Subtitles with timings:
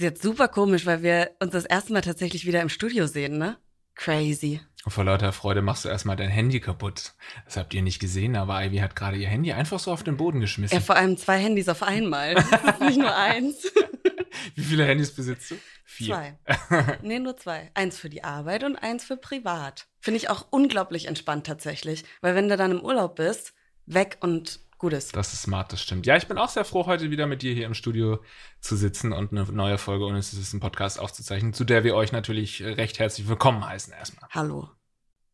[0.00, 3.38] Ist jetzt super komisch, weil wir uns das erste Mal tatsächlich wieder im Studio sehen,
[3.38, 3.58] ne?
[3.94, 4.60] Crazy.
[4.84, 7.12] Und vor lauter Freude machst du erstmal dein Handy kaputt.
[7.44, 10.16] Das habt ihr nicht gesehen, aber Ivy hat gerade ihr Handy einfach so auf den
[10.16, 10.74] Boden geschmissen.
[10.74, 12.34] Ja, vor allem zwei Handys auf einmal.
[12.80, 13.70] Nicht nur eins.
[14.54, 15.56] Wie viele Handys besitzt du?
[15.84, 16.14] Vier.
[16.14, 16.98] Zwei.
[17.02, 17.70] Nee, nur zwei.
[17.74, 19.86] Eins für die Arbeit und eins für privat.
[20.00, 22.04] Finde ich auch unglaublich entspannt tatsächlich.
[22.22, 23.52] Weil wenn du dann im Urlaub bist,
[23.84, 25.14] weg und gut ist.
[25.14, 26.06] Das ist smart, das stimmt.
[26.06, 28.18] Ja, ich bin auch sehr froh, heute wieder mit dir hier im Studio
[28.60, 31.94] zu sitzen und eine neue Folge und es ist ein Podcast aufzuzeichnen, zu der wir
[31.94, 34.28] euch natürlich recht herzlich willkommen heißen erstmal.
[34.30, 34.68] Hallo.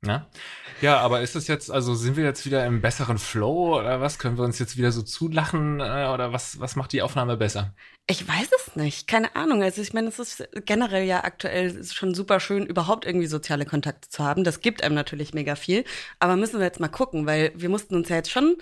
[0.04, 0.27] Ja?
[0.82, 4.18] ja, aber ist es jetzt, also sind wir jetzt wieder im besseren Flow oder was?
[4.18, 7.74] Können wir uns jetzt wieder so zulachen äh, oder was, was macht die Aufnahme besser?
[8.09, 9.65] Ich weiß es nicht, keine Ahnung.
[9.65, 14.09] Also ich meine, es ist generell ja aktuell schon super schön, überhaupt irgendwie soziale Kontakte
[14.09, 14.45] zu haben.
[14.45, 15.85] Das gibt einem natürlich mega viel.
[16.21, 18.59] Aber müssen wir jetzt mal gucken, weil wir mussten uns ja jetzt schon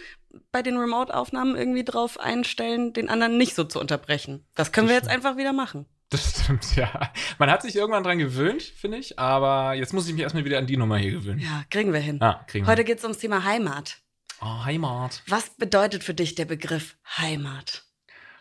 [0.51, 4.47] bei den Remote-Aufnahmen irgendwie drauf einstellen, den anderen nicht so zu unterbrechen.
[4.55, 5.85] Das können wir jetzt einfach wieder machen.
[6.09, 7.13] Das stimmt, ja.
[7.39, 10.59] Man hat sich irgendwann dran gewöhnt, finde ich, aber jetzt muss ich mich erstmal wieder
[10.59, 11.41] an die Nummer hier gewöhnen.
[11.41, 12.23] Ja, kriegen wir hin.
[12.23, 13.99] Ah, kriegen Heute geht es ums Thema Heimat.
[14.41, 15.23] Oh, Heimat.
[15.29, 17.85] Was bedeutet für dich der Begriff Heimat?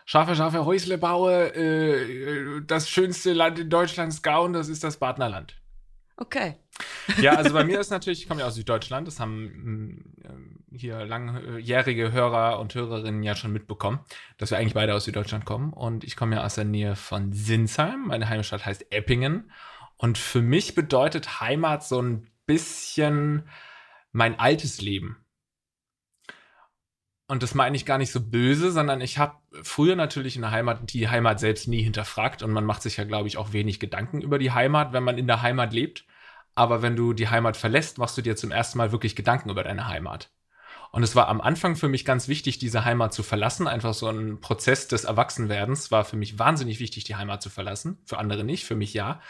[0.04, 4.98] Scharfe, scharfe Häusle baue, äh, das schönste Land in Deutschland ist Gaun, das ist das
[4.98, 5.56] Partnerland.
[6.16, 6.56] Okay.
[7.20, 11.04] Ja, also bei mir ist natürlich, ich komme ja aus Süddeutschland, das haben äh, hier
[11.04, 14.00] langjährige Hörer und Hörerinnen ja schon mitbekommen,
[14.38, 15.72] dass wir eigentlich beide aus Süddeutschland kommen.
[15.72, 18.08] Und ich komme ja aus der Nähe von Sinsheim.
[18.08, 19.50] Meine Heimatstadt heißt Eppingen.
[19.96, 23.48] Und für mich bedeutet Heimat so ein bisschen
[24.12, 25.23] mein altes Leben.
[27.26, 30.50] Und das meine ich gar nicht so böse, sondern ich habe früher natürlich in der
[30.50, 33.80] Heimat die Heimat selbst nie hinterfragt und man macht sich ja, glaube ich, auch wenig
[33.80, 36.04] Gedanken über die Heimat, wenn man in der Heimat lebt.
[36.54, 39.64] Aber wenn du die Heimat verlässt, machst du dir zum ersten Mal wirklich Gedanken über
[39.64, 40.30] deine Heimat.
[40.92, 43.66] Und es war am Anfang für mich ganz wichtig, diese Heimat zu verlassen.
[43.66, 47.98] Einfach so ein Prozess des Erwachsenwerdens war für mich wahnsinnig wichtig, die Heimat zu verlassen.
[48.04, 49.20] Für andere nicht, für mich ja.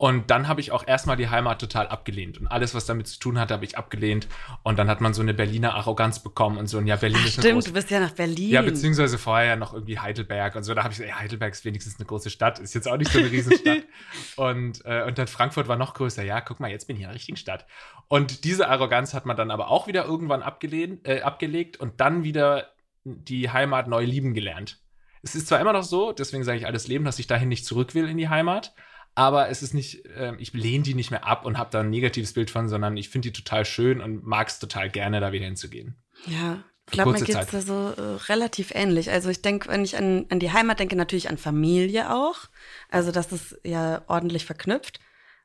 [0.00, 2.40] Und dann habe ich auch erstmal die Heimat total abgelehnt.
[2.40, 4.28] Und alles, was damit zu tun hatte, habe ich abgelehnt.
[4.62, 7.26] Und dann hat man so eine Berliner Arroganz bekommen und so, ein ja, Berlin Ach,
[7.26, 8.48] ist eine Stimmt, du bist ja nach Berlin.
[8.48, 10.72] Ja, beziehungsweise vorher ja noch irgendwie Heidelberg und so.
[10.72, 12.58] Da habe ich gesagt, ja, Heidelberg ist wenigstens eine große Stadt.
[12.60, 13.82] Ist jetzt auch nicht so eine Riesenstadt.
[14.36, 16.22] und, äh, und dann Frankfurt war noch größer.
[16.22, 17.66] Ja, guck mal, jetzt bin ich in der richtigen Stadt.
[18.08, 22.24] Und diese Arroganz hat man dann aber auch wieder irgendwann abgelehnt, äh, abgelegt und dann
[22.24, 22.70] wieder
[23.04, 24.78] die Heimat neu lieben gelernt.
[25.20, 27.66] Es ist zwar immer noch so, deswegen sage ich alles Leben, dass ich dahin nicht
[27.66, 28.72] zurück will in die Heimat,
[29.14, 31.90] aber es ist nicht, äh, ich lehne die nicht mehr ab und habe da ein
[31.90, 35.32] negatives Bild von, sondern ich finde die total schön und mag es total gerne, da
[35.32, 35.96] wieder hinzugehen.
[36.26, 36.62] Ja.
[36.86, 39.10] Ich glaube, mir geht es da so äh, relativ ähnlich.
[39.12, 42.48] Also ich denke, wenn ich an, an die Heimat denke, natürlich an Familie auch.
[42.88, 44.98] Also das ist ja ordentlich verknüpft.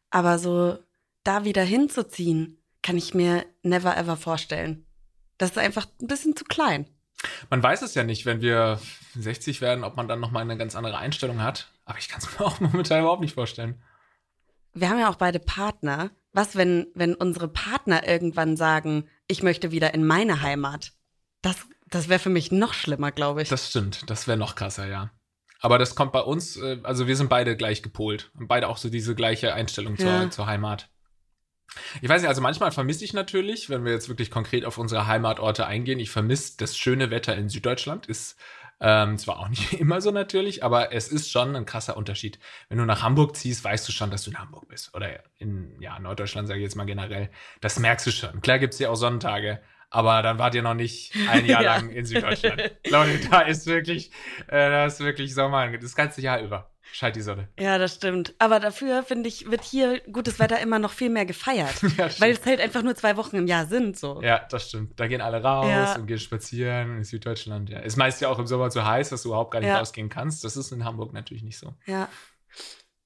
[0.10, 0.80] Aber so
[1.24, 4.86] da wieder hinzuziehen, kann ich mir never ever vorstellen.
[5.38, 6.88] Das ist einfach ein bisschen zu klein.
[7.50, 8.80] Man weiß es ja nicht, wenn wir
[9.16, 11.70] 60 werden, ob man dann nochmal eine ganz andere Einstellung hat.
[11.86, 13.82] Aber ich kann es mir auch momentan überhaupt nicht vorstellen.
[14.74, 16.12] Wir haben ja auch beide Partner.
[16.34, 20.92] Was, wenn, wenn unsere Partner irgendwann sagen, ich möchte wieder in meine Heimat?
[21.42, 21.56] Das,
[21.88, 23.50] das wäre für mich noch schlimmer, glaube ich.
[23.50, 24.10] Das stimmt.
[24.10, 25.12] Das wäre noch krasser, ja.
[25.62, 28.32] Aber das kommt bei uns, äh, also wir sind beide gleich gepolt.
[28.38, 30.30] Und beide auch so diese gleiche Einstellung zur, ja.
[30.30, 30.90] zur Heimat.
[32.02, 35.08] Ich weiß nicht, also manchmal vermisse ich natürlich, wenn wir jetzt wirklich konkret auf unsere
[35.08, 38.06] Heimatorte eingehen, ich vermisse das schöne Wetter in Süddeutschland.
[38.06, 38.38] Ist
[38.80, 42.40] ähm, zwar auch nicht immer so natürlich, aber es ist schon ein krasser Unterschied.
[42.70, 44.94] Wenn du nach Hamburg ziehst, weißt du schon, dass du in Hamburg bist.
[44.94, 47.30] Oder in ja, Norddeutschland, sage ich jetzt mal generell.
[47.62, 48.42] Das merkst du schon.
[48.42, 51.76] Klar gibt's ja auch Sonntage, aber dann wart ihr noch nicht ein Jahr ja.
[51.76, 52.76] lang in Süddeutschland.
[52.88, 54.12] Leute, da ist wirklich,
[54.48, 56.75] äh, da ist wirklich Sommer, das ganze Jahr über.
[56.92, 57.50] Scheint die Sonne.
[57.60, 58.34] Ja, das stimmt.
[58.40, 61.76] Aber dafür, finde ich, wird hier gutes Wetter immer noch viel mehr gefeiert.
[61.98, 63.98] ja, weil es halt einfach nur zwei Wochen im Jahr sind.
[64.00, 64.22] So.
[64.22, 65.00] Ja, das stimmt.
[65.00, 65.96] Da gehen alle raus ja.
[65.96, 67.70] und gehen spazieren in Süddeutschland.
[67.70, 67.80] Ja.
[67.80, 69.80] Ist meist ja auch im Sommer zu heiß, dass du überhaupt gar nicht ja.
[69.80, 70.44] rausgehen kannst.
[70.44, 71.74] Das ist in Hamburg natürlich nicht so.
[71.86, 72.08] Ja.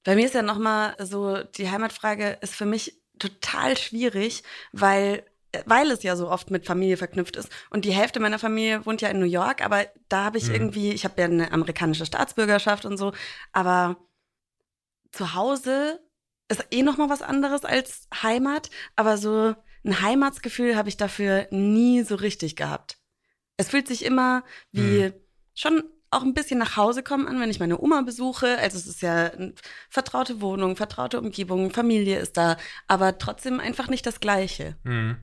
[0.04, 5.24] Bei mir ist ja nochmal so, die Heimatfrage ist für mich total schwierig, weil
[5.66, 7.50] weil es ja so oft mit Familie verknüpft ist.
[7.70, 10.56] Und die Hälfte meiner Familie wohnt ja in New York, aber da habe ich mhm.
[10.56, 13.14] irgendwie, ich habe ja eine amerikanische Staatsbürgerschaft und so,
[13.52, 13.98] aber
[15.12, 16.00] zu Hause
[16.50, 21.48] ist eh noch mal was anderes als Heimat, aber so ein Heimatsgefühl habe ich dafür
[21.52, 22.98] nie so richtig gehabt.
[23.58, 25.14] Es fühlt sich immer wie mhm.
[25.54, 28.58] schon auch ein bisschen nach Hause kommen an, wenn ich meine Oma besuche.
[28.58, 29.54] Also es ist ja eine
[29.90, 32.58] vertraute Wohnung, vertraute Umgebung, Familie ist da,
[32.88, 34.76] aber trotzdem einfach nicht das Gleiche.
[34.84, 35.18] Mhm.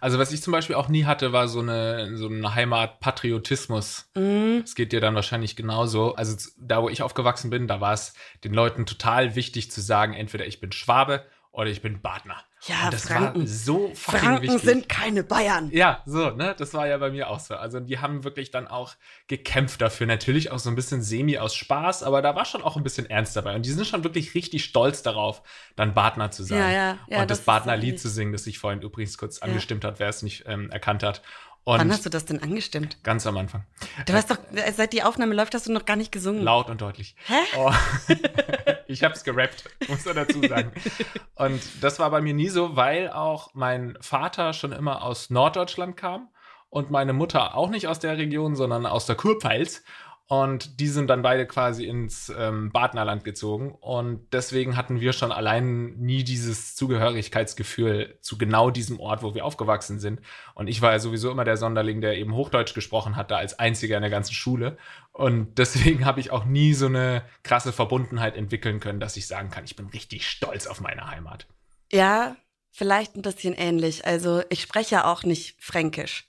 [0.00, 4.10] Also was ich zum Beispiel auch nie hatte, war so eine, so eine Heimatpatriotismus.
[4.14, 4.62] Mhm.
[4.64, 6.14] Es geht dir dann wahrscheinlich genauso.
[6.14, 10.14] Also da, wo ich aufgewachsen bin, da war es den Leuten total wichtig zu sagen,
[10.14, 11.24] entweder ich bin Schwabe
[11.58, 12.36] oder ich bin Badner.
[12.66, 13.40] Ja, Und das Franken.
[13.40, 14.60] war so fucking Franken wichtig.
[14.62, 15.70] sind keine Bayern.
[15.72, 16.54] Ja, so, ne?
[16.56, 17.56] Das war ja bei mir auch so.
[17.56, 18.94] Also die haben wirklich dann auch
[19.26, 20.06] gekämpft dafür.
[20.06, 23.10] Natürlich auch so ein bisschen semi aus Spaß, aber da war schon auch ein bisschen
[23.10, 23.54] Ernst dabei.
[23.56, 25.42] Und die sind schon wirklich richtig stolz darauf,
[25.76, 26.58] dann Badner zu sein.
[26.58, 28.02] Ja, ja, ja, und das das, ist Badner Lied ähnlich.
[28.02, 29.46] zu singen, das ich vorhin übrigens kurz Ja.
[29.46, 31.22] angestimmt hat, wer es nicht ähm, erkannt hat.
[31.64, 33.02] Und Wann hast du das denn angestimmt?
[33.02, 33.66] ganz am Anfang.
[34.06, 34.38] Du hast doch,
[34.74, 36.42] seit die Aufnahme läuft, hast du noch gar nicht gesungen.
[36.42, 37.14] Laut und deutlich.
[37.26, 37.34] Hä?
[37.58, 37.72] Oh.
[38.88, 40.72] ich hab's gerappt, muss man dazu sagen.
[41.36, 45.96] Und das war bei mir nie so, weil auch mein Vater schon immer aus Norddeutschland
[45.96, 46.28] kam
[46.70, 49.84] und meine Mutter auch nicht aus der Region, sondern aus der Kurpfalz.
[50.30, 53.72] Und die sind dann beide quasi ins ähm, Badnerland gezogen.
[53.72, 59.46] Und deswegen hatten wir schon allein nie dieses Zugehörigkeitsgefühl zu genau diesem Ort, wo wir
[59.46, 60.20] aufgewachsen sind.
[60.54, 63.96] Und ich war ja sowieso immer der Sonderling, der eben Hochdeutsch gesprochen hatte, als einziger
[63.96, 64.76] in der ganzen Schule.
[65.12, 69.48] Und deswegen habe ich auch nie so eine krasse Verbundenheit entwickeln können, dass ich sagen
[69.48, 71.46] kann, ich bin richtig stolz auf meine Heimat.
[71.90, 72.36] Ja,
[72.70, 74.04] vielleicht ein bisschen ähnlich.
[74.04, 76.28] Also ich spreche ja auch nicht Fränkisch.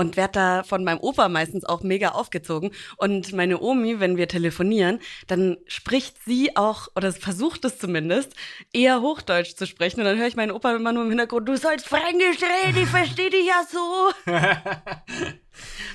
[0.00, 2.70] Und werde da von meinem Opa meistens auch mega aufgezogen.
[2.96, 8.32] Und meine Omi, wenn wir telefonieren, dann spricht sie auch, oder versucht es zumindest,
[8.72, 10.00] eher Hochdeutsch zu sprechen.
[10.00, 12.88] Und dann höre ich meinen Opa immer nur im Hintergrund, du sollst Fränkisch reden, ich
[12.88, 14.32] verstehe dich ja so.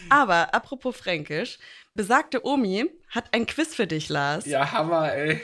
[0.10, 1.58] Aber apropos Fränkisch,
[1.96, 4.46] besagte Omi hat ein Quiz für dich, Lars.
[4.46, 5.42] ja, Hammer, ey.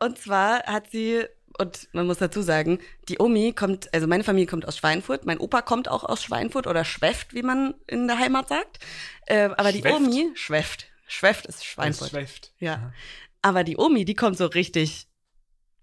[0.00, 1.24] Und zwar hat sie,
[1.58, 2.78] und man muss dazu sagen,
[3.08, 6.66] die Omi kommt, also meine Familie kommt aus Schweinfurt, mein Opa kommt auch aus Schweinfurt
[6.66, 8.78] oder Schweft, wie man in der Heimat sagt.
[9.26, 9.96] Äh, aber die Schweft?
[9.96, 12.10] Omi, Schweft, Schweft ist Schweinfurt.
[12.10, 12.52] Schweft.
[12.58, 12.92] Ja.
[13.42, 15.06] Aber die Omi, die kommt so richtig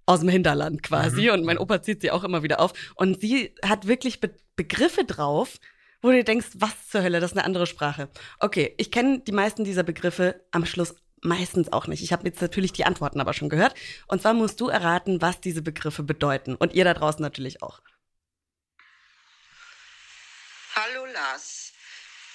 [0.06, 1.34] aus dem Hinterland quasi Mhm.
[1.34, 2.74] und mein Opa zieht sie auch immer wieder auf.
[2.96, 5.58] Und sie hat wirklich Be Begriffe drauf,
[6.02, 8.10] wo du denkst, was zur Hölle, das ist eine andere Sprache.
[8.40, 12.04] Okay, ich kenne die meisten dieser Begriffe am Schluss meistens auch nicht.
[12.04, 13.76] Ich habe jetzt natürlich die Antworten aber schon gehört.
[14.08, 16.56] Und zwar musst du erraten, was diese Begriffe bedeuten.
[16.56, 17.82] Und ihr da draußen natürlich auch.
[20.76, 21.74] Hallo Lars.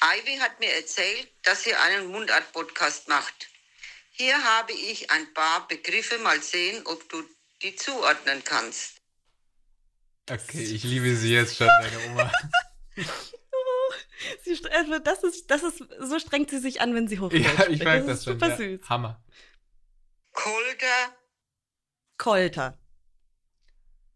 [0.03, 3.49] Ivy hat mir erzählt, dass ihr einen Mundart-Podcast macht.
[4.11, 7.25] Hier habe ich ein paar Begriffe, mal sehen, ob du
[7.63, 9.01] die zuordnen kannst.
[10.31, 12.33] Okay, ich liebe sie jetzt schon, deine Oma.
[14.43, 17.43] Sie, also das ist, das ist, so strengt sie sich an, wenn sie hochkommt.
[17.45, 18.35] ja, ich merke das ist schon.
[18.35, 18.57] Super Ja.
[18.57, 18.89] süß.
[18.89, 19.23] Hammer.
[22.17, 22.79] Kolter.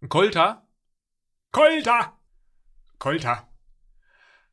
[0.00, 0.67] Ein Kolter?
[1.53, 2.19] Kolter!
[2.99, 3.49] Kolter.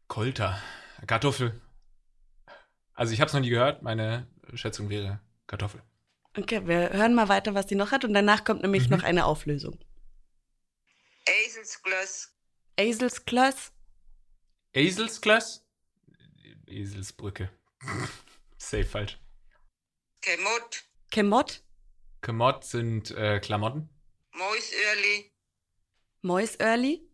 [0.07, 0.61] Kolter.
[1.07, 1.61] Kartoffel.
[2.93, 3.81] Also ich habe es noch nie gehört.
[3.83, 5.81] Meine Schätzung wäre Kartoffel.
[6.37, 8.03] Okay, wir hören mal weiter, was sie noch hat.
[8.05, 8.97] Und danach kommt nämlich Mhm.
[8.97, 9.79] noch eine Auflösung.
[11.27, 12.33] Eselsglöss,
[12.77, 13.71] Eselsklöss.
[14.75, 15.65] Eselsklass?
[16.67, 17.49] Eselsbrücke.
[18.57, 19.17] Safe falsch.
[20.21, 21.63] Kemot, Kemott.
[22.21, 23.89] Kemott sind äh, Klamotten.
[24.31, 25.31] Mäusöhrli,
[26.21, 27.09] Mäusörli.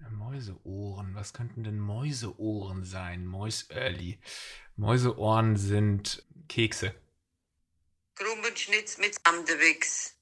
[0.00, 1.14] Ja, Mäuseohren.
[1.14, 3.24] Was könnten denn Mäuseohren sein?
[3.24, 4.20] Mäuserli.
[4.76, 6.94] Mäuseohren sind Kekse.
[8.16, 10.18] Grumbenschnitz mit Amdewix,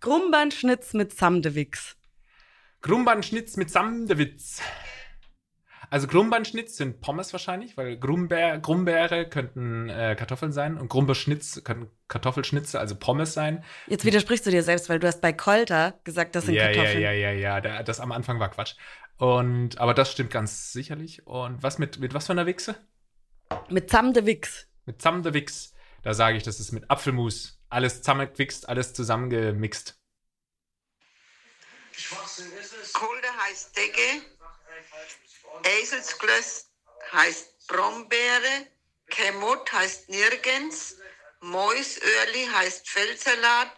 [0.00, 1.96] Grumbernschnitz mit Samdewix.
[2.82, 4.60] Grumbanschnitz mit Samdewitz.
[5.90, 11.90] Also Grumbanschnitz sind Pommes wahrscheinlich, weil Grumbeer, Grumbeere könnten äh, Kartoffeln sein und Grumbeschnitz könnten
[12.08, 13.64] Kartoffelschnitze, also Pommes sein.
[13.86, 17.00] Jetzt widersprichst du dir selbst, weil du hast bei Kolter gesagt, das sind ja, Kartoffeln.
[17.00, 17.60] ja, ja, ja, ja.
[17.60, 18.74] Da, das am Anfang war Quatsch.
[19.16, 21.26] Und aber das stimmt ganz sicherlich.
[21.26, 22.76] Und was mit mit was für einer Wichse?
[23.68, 24.66] Mit Samdewix.
[24.86, 25.74] Mit Samdewix.
[26.02, 27.60] Da sage ich, das ist mit Apfelmus.
[27.70, 29.98] Alles zusammengewichst, alles zusammengemixt.
[32.92, 34.22] Kolder heißt Decke,
[35.62, 36.70] Eselsglöss
[37.12, 38.66] heißt Brombeere,
[39.08, 40.96] Kemot heißt nirgends,
[41.40, 43.70] Mäusöhrli heißt Feldsalat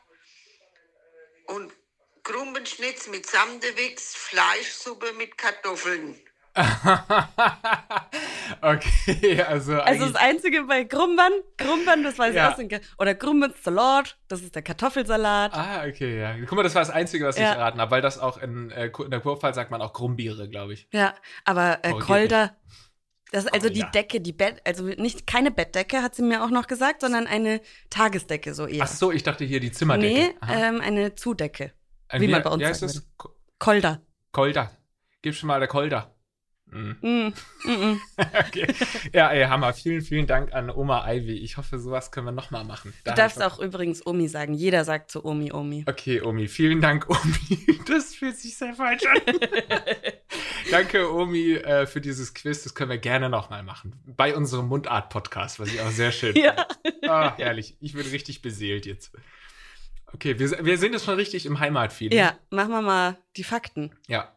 [1.47, 1.73] und
[2.23, 6.26] Grumbenschnitz mit Samdewix, Fleischsuppe mit Kartoffeln.
[8.63, 12.49] okay, also, Also das Einzige bei Grumbern, Grumbern, das weiß Ja.
[12.49, 15.55] ich auch, sind, oder Grumbensalat, das ist der Kartoffelsalat.
[15.55, 16.35] Ah, okay, ja.
[16.47, 17.53] Guck mal, das war das Einzige, was Ja.
[17.53, 20.49] ich erraten habe, weil das auch in, äh, in der Kurpfalz sagt man auch Grumbiere,
[20.49, 20.89] glaube ich.
[20.93, 22.57] Ja, aber äh, Kolder,
[23.33, 23.91] das ist also die Kolder.
[23.93, 27.61] Decke, die Bett, also nicht keine Bettdecke, hat sie mir auch noch gesagt, sondern eine
[27.91, 28.85] Tagesdecke so eher.
[28.85, 30.15] Ach so, ich dachte hier die Zimmerdecke.
[30.15, 31.73] nee, ähm, eine Zudecke.
[32.09, 33.07] Ein wie wie, man bei uns das?
[33.17, 34.01] Ko- Kolder.
[34.33, 34.71] Kolder.
[35.23, 36.15] Gib schon mal der Kolder.
[36.71, 36.91] Mm.
[37.01, 37.33] Mm,
[37.65, 38.01] mm, mm.
[38.49, 38.67] Okay.
[39.13, 39.73] Ja, ey, Hammer.
[39.73, 41.35] Vielen, vielen Dank an Oma Ivy.
[41.39, 42.93] Ich hoffe, sowas können wir nochmal machen.
[43.05, 44.53] Du darfst auch übrigens Omi sagen.
[44.55, 45.85] Jeder sagt zu Omi, Omi.
[45.87, 46.49] Okay, Omi.
[46.49, 47.79] Vielen Dank, Omi.
[47.87, 49.21] Das fühlt sich sehr falsch an.
[50.73, 52.65] Danke, Omi, äh, für dieses Quiz.
[52.65, 53.95] Das können wir gerne nochmal machen.
[54.17, 56.67] Bei unserem Mundart-Podcast, was ich auch sehr schön Ja.
[56.83, 57.09] finde.
[57.11, 57.77] Ah, herrlich.
[57.81, 59.13] Ich bin richtig beseelt jetzt.
[60.13, 62.19] Okay, wir, wir sind jetzt schon richtig im Heimatfeeling.
[62.19, 63.93] Ja, machen wir mal die Fakten.
[64.09, 64.36] Ja.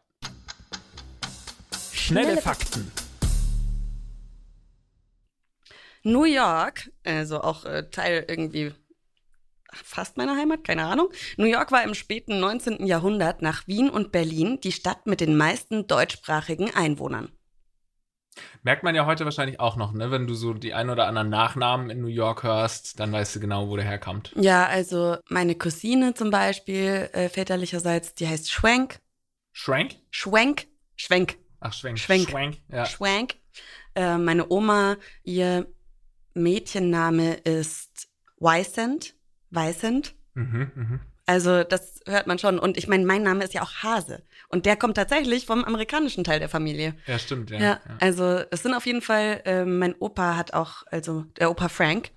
[2.10, 2.90] Schnelle Fakten.
[6.02, 8.72] New York, also auch äh, Teil irgendwie
[9.72, 11.10] fast meiner Heimat, keine Ahnung.
[11.36, 12.84] New York war im späten 19.
[12.84, 17.30] Jahrhundert nach Wien und Berlin die Stadt mit den meisten deutschsprachigen Einwohnern.
[18.64, 20.10] Merkt man ja heute wahrscheinlich auch noch, ne?
[20.10, 23.40] Wenn du so die ein oder anderen Nachnamen in New York hörst, dann weißt du
[23.40, 24.32] genau, wo der herkommt.
[24.34, 28.98] Ja, also meine Cousine zum Beispiel, äh, väterlicherseits, die heißt Schwenk.
[29.52, 29.94] Schrank?
[30.10, 30.66] Schwenk.
[30.96, 31.36] Schwenk.
[31.60, 31.98] Ach, Schwenk.
[31.98, 32.30] Schwenk.
[32.30, 32.58] Schwenk.
[32.68, 32.86] Ja.
[32.86, 33.36] Schwenk.
[33.94, 35.66] Äh, meine Oma, ihr
[36.34, 39.14] Mädchenname ist Weisend.
[39.50, 40.14] Weisend.
[40.34, 41.00] Mhm, mhm.
[41.26, 42.58] Also das hört man schon.
[42.58, 44.24] Und ich meine, mein Name ist ja auch Hase.
[44.48, 46.96] Und der kommt tatsächlich vom amerikanischen Teil der Familie.
[47.06, 47.58] Ja, stimmt, ja.
[47.58, 47.80] Ja, ja.
[48.00, 52.10] also es sind auf jeden Fall, ähm, mein Opa hat auch, also der Opa Frank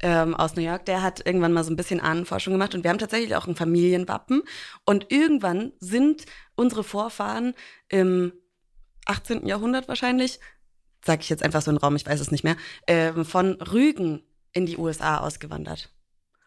[0.00, 2.90] ähm, aus New York, der hat irgendwann mal so ein bisschen Ahnenforschung gemacht und wir
[2.90, 4.42] haben tatsächlich auch ein Familienwappen.
[4.86, 6.24] Und irgendwann sind
[6.54, 7.52] unsere Vorfahren
[7.90, 8.32] im
[9.06, 9.46] 18.
[9.46, 10.40] Jahrhundert wahrscheinlich,
[11.04, 12.56] sage ich jetzt einfach so einen Raum, ich weiß es nicht mehr,
[12.86, 15.90] ähm, von Rügen in die USA ausgewandert.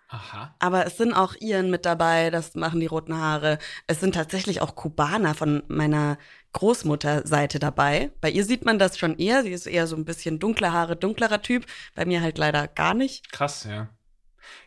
[0.09, 0.55] Aha.
[0.59, 3.59] Aber es sind auch Iren mit dabei, das machen die roten Haare.
[3.87, 6.17] Es sind tatsächlich auch Kubaner von meiner
[6.53, 8.11] Großmutterseite dabei.
[8.21, 9.43] Bei ihr sieht man das schon eher.
[9.43, 11.65] Sie ist eher so ein bisschen dunkle Haare, dunklerer Typ.
[11.93, 13.31] Bei mir halt leider gar nicht.
[13.33, 13.89] Krass, ja.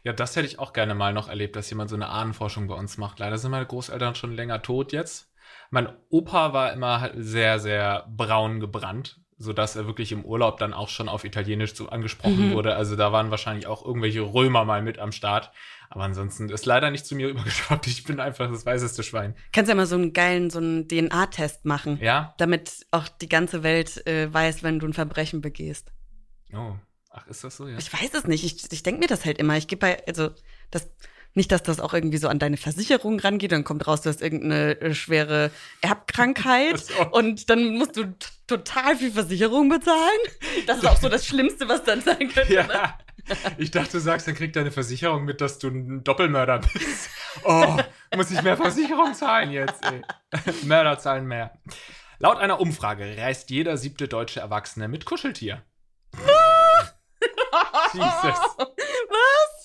[0.02, 2.74] Ja, das hätte ich auch gerne mal noch erlebt, dass jemand so eine Ahnenforschung bei
[2.74, 3.18] uns macht.
[3.18, 5.29] Leider sind meine Großeltern schon länger tot jetzt.
[5.70, 10.74] Mein Opa war immer halt sehr, sehr braun gebrannt, sodass er wirklich im Urlaub dann
[10.74, 12.54] auch schon auf Italienisch so angesprochen Mhm.
[12.54, 12.74] wurde.
[12.76, 15.50] Also da waren wahrscheinlich auch irgendwelche Römer mal mit am Start.
[15.88, 17.86] Aber ansonsten ist leider nicht zu mir übergeschwappt.
[17.86, 19.34] Ich bin einfach das weißeste Schwein.
[19.52, 22.34] Kannst ja mal so einen geilen, so einen DNA-Test machen, Ja?
[22.38, 25.92] damit auch die ganze Welt äh, weiß, wenn du ein Verbrechen begehst.
[26.52, 26.74] Oh.
[27.12, 27.66] Ach, ist das so?
[27.66, 27.76] Ja.
[27.78, 28.44] Ich weiß es nicht.
[28.44, 29.56] Ich, ich denke mir das halt immer.
[29.56, 30.30] Ich gebe bei, also
[30.70, 30.88] das
[31.34, 34.20] nicht, dass das auch irgendwie so an deine Versicherung rangeht, dann kommt raus, du hast
[34.20, 38.14] irgendeine äh, schwere Erbkrankheit und dann musst du
[38.46, 40.20] total viel Versicherung bezahlen.
[40.66, 42.52] Das ist auch so das Schlimmste, was dann sein könnte.
[42.52, 42.68] Ne?
[42.72, 42.98] Ja.
[43.58, 47.10] Ich dachte, du sagst, dann kriegt deine Versicherung mit, dass du ein Doppelmörder bist.
[47.44, 47.76] Oh,
[48.16, 50.02] muss ich mehr Versicherung zahlen jetzt, ey.
[50.64, 51.52] Mörder zahlen mehr.
[52.18, 55.62] Laut einer Umfrage reist jeder siebte deutsche Erwachsene mit Kuscheltier.
[57.94, 58.56] Jesus.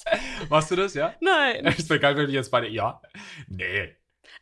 [0.49, 1.13] Machst du das, ja?
[1.19, 1.65] Nein.
[1.65, 3.01] Ist mir geil, wenn die jetzt beide, ja.
[3.47, 3.95] Nee.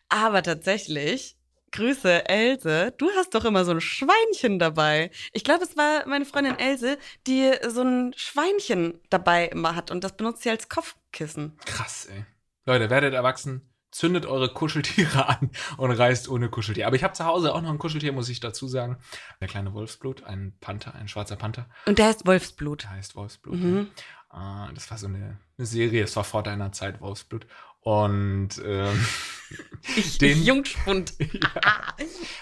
[0.10, 1.38] Aber tatsächlich,
[1.72, 5.10] Grüße, Else, du hast doch immer so ein Schweinchen dabei.
[5.32, 10.04] Ich glaube, es war meine Freundin Else, die so ein Schweinchen dabei immer hat und
[10.04, 11.58] das benutzt sie als Kopfkissen.
[11.66, 12.26] Krass, ey.
[12.66, 16.88] Leute, werdet erwachsen, zündet eure Kuscheltiere an und reist ohne Kuscheltier.
[16.88, 18.98] Aber ich habe zu Hause auch noch ein Kuscheltier, muss ich dazu sagen.
[19.42, 21.70] Der kleine Wolfsblut, ein Panther, ein schwarzer Panther.
[21.86, 22.84] Und der heißt Wolfsblut.
[22.84, 23.56] Der heißt Wolfsblut.
[23.56, 23.92] Mhm.
[24.34, 27.46] Ah, das war so eine, eine Serie, es war vor deiner Zeit Wolfsblut.
[27.82, 29.06] Und, ähm,
[29.96, 31.14] Ich, Den- Jungspund.
[31.20, 31.94] ja.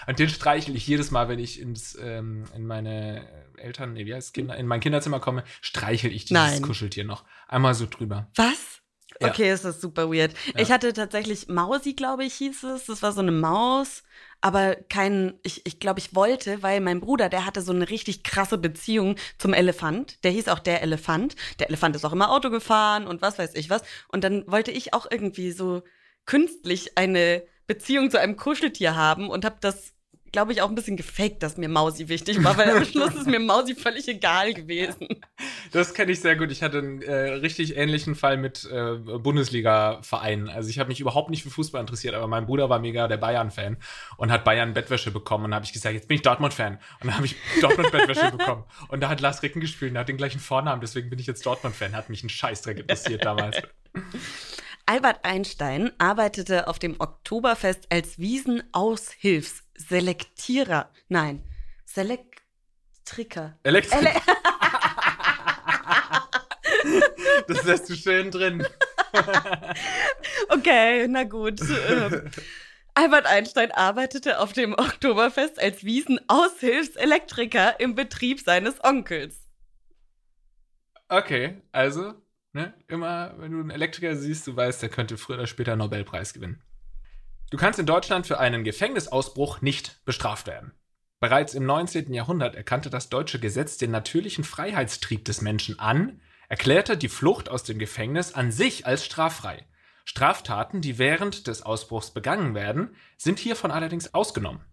[0.06, 4.14] und den streichel ich jedes Mal, wenn ich ins, ähm, in meine Eltern, nee, wie
[4.14, 6.62] heißt Kinder, in mein Kinderzimmer komme, streichel ich dieses Nein.
[6.62, 7.24] Kuscheltier noch.
[7.48, 8.30] Einmal so drüber.
[8.36, 8.81] Was?
[9.22, 9.30] Ja.
[9.30, 10.34] Okay, es ist super weird.
[10.54, 10.60] Ja.
[10.60, 12.86] Ich hatte tatsächlich Mausi, glaube ich, hieß es.
[12.86, 14.02] Das war so eine Maus,
[14.40, 18.24] aber kein, ich, ich glaube, ich wollte, weil mein Bruder, der hatte so eine richtig
[18.24, 20.22] krasse Beziehung zum Elefant.
[20.24, 21.36] Der hieß auch der Elefant.
[21.58, 23.82] Der Elefant ist auch immer Auto gefahren und was weiß ich was.
[24.08, 25.82] Und dann wollte ich auch irgendwie so
[26.26, 29.94] künstlich eine Beziehung zu einem Kuscheltier haben und habe das,
[30.32, 33.26] glaube ich, auch ein bisschen gefaked, dass mir Mausi wichtig war, weil am Schluss ist
[33.26, 35.08] mir Mausi völlig egal gewesen.
[35.70, 36.50] Das kenne ich sehr gut.
[36.50, 40.48] Ich hatte einen äh, richtig ähnlichen Fall mit äh, Bundesliga-Vereinen.
[40.48, 43.18] Also ich habe mich überhaupt nicht für Fußball interessiert, aber mein Bruder war mega der
[43.18, 43.76] Bayern-Fan
[44.16, 45.44] und hat Bayern Bettwäsche bekommen.
[45.44, 46.78] Und dann habe ich gesagt, jetzt bin ich Dortmund-Fan.
[47.00, 48.64] Und dann habe ich Dortmund-Bettwäsche bekommen.
[48.88, 51.26] Und da hat Lars Ricken gespielt und der hat den gleichen Vornamen, deswegen bin ich
[51.26, 51.94] jetzt Dortmund-Fan.
[51.94, 53.56] Hat mich ein Scheißdreck interessiert damals.
[54.86, 58.18] Albert Einstein arbeitete auf dem Oktoberfest als
[59.82, 60.90] Wiesenaushilfselektierer.
[61.08, 61.42] Nein,
[61.84, 63.58] Selektriker.
[63.62, 63.98] Elektro.
[63.98, 64.10] Ele
[67.48, 68.66] das lässt du schön drin.
[70.48, 71.60] okay, na gut.
[71.60, 72.30] Ähm,
[72.94, 79.40] Albert Einstein arbeitete auf dem Oktoberfest als Wiesenaushilfselektriker im Betrieb seines Onkels.
[81.08, 82.14] Okay, also,
[82.52, 85.80] ne, immer, wenn du einen Elektriker siehst, du weißt, der könnte früher oder später einen
[85.80, 86.62] Nobelpreis gewinnen.
[87.52, 90.72] Du kannst in Deutschland für einen Gefängnisausbruch nicht bestraft werden.
[91.20, 92.14] Bereits im 19.
[92.14, 97.62] Jahrhundert erkannte das deutsche Gesetz den natürlichen Freiheitstrieb des Menschen an, erklärte die Flucht aus
[97.62, 99.66] dem Gefängnis an sich als straffrei.
[100.06, 104.64] Straftaten, die während des Ausbruchs begangen werden, sind hiervon allerdings ausgenommen.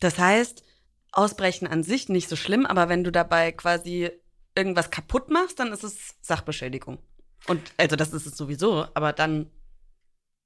[0.00, 0.64] Das heißt,
[1.12, 4.10] Ausbrechen an sich nicht so schlimm, aber wenn du dabei quasi
[4.56, 6.98] irgendwas kaputt machst, dann ist es Sachbeschädigung.
[7.46, 9.52] Und also das ist es sowieso, aber dann.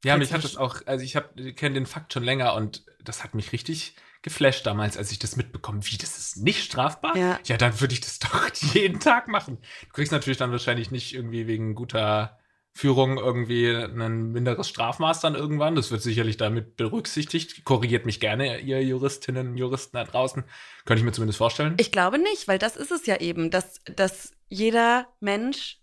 [0.04, 3.24] Ja, mich hat das auch, also ich habe kenne den Fakt schon länger und das
[3.24, 7.16] hat mich richtig geflasht damals, als ich das mitbekommen, wie das ist nicht strafbar.
[7.16, 7.38] Ja.
[7.44, 9.58] ja, dann würde ich das doch jeden Tag machen.
[9.82, 12.38] Du kriegst natürlich dann wahrscheinlich nicht irgendwie wegen guter
[12.76, 15.76] Führung irgendwie ein minderes Strafmaß dann irgendwann.
[15.76, 17.64] Das wird sicherlich damit berücksichtigt.
[17.64, 20.44] Korrigiert mich gerne, ihr Juristinnen, Juristen da draußen.
[20.84, 21.74] Könnte ich mir zumindest vorstellen.
[21.78, 25.78] Ich glaube nicht, weil das ist es ja eben, dass, dass jeder Mensch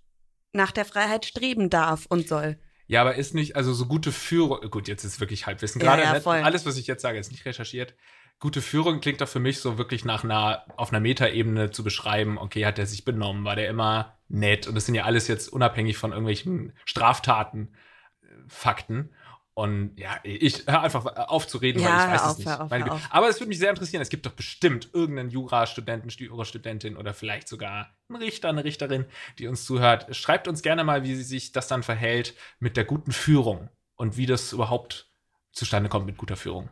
[0.52, 2.60] nach der Freiheit streben darf und soll.
[2.88, 5.82] Ja, aber ist nicht, also so gute Führung, gut, jetzt ist wirklich Halbwissen.
[5.82, 7.96] Ja, Gerade ja, nicht- alles, was ich jetzt sage, ist nicht recherchiert.
[8.40, 12.38] Gute Führung klingt doch für mich so wirklich nach einer, auf einer Metaebene zu beschreiben,
[12.38, 14.68] okay, hat er sich benommen, war der immer nett?
[14.68, 17.74] Und das sind ja alles jetzt unabhängig von irgendwelchen Straftaten,
[18.22, 19.12] äh, Fakten.
[19.56, 22.38] Und ja, ich hör einfach auf zu reden, Ja, weil ich weiß hör es auf,
[22.40, 22.48] nicht.
[22.48, 23.02] auf, Meine auf.
[23.12, 27.48] Aber es würde mich sehr interessieren, es gibt doch bestimmt irgendeinen Jurastudenten, Jurastudentin oder vielleicht
[27.48, 29.06] sogar einen Richter, eine Richterin,
[29.38, 30.16] die uns zuhört.
[30.16, 34.26] Schreibt uns gerne mal, wie sich das dann verhält mit der guten Führung und wie
[34.26, 35.12] das überhaupt
[35.52, 36.70] zustande kommt mit guter Führung.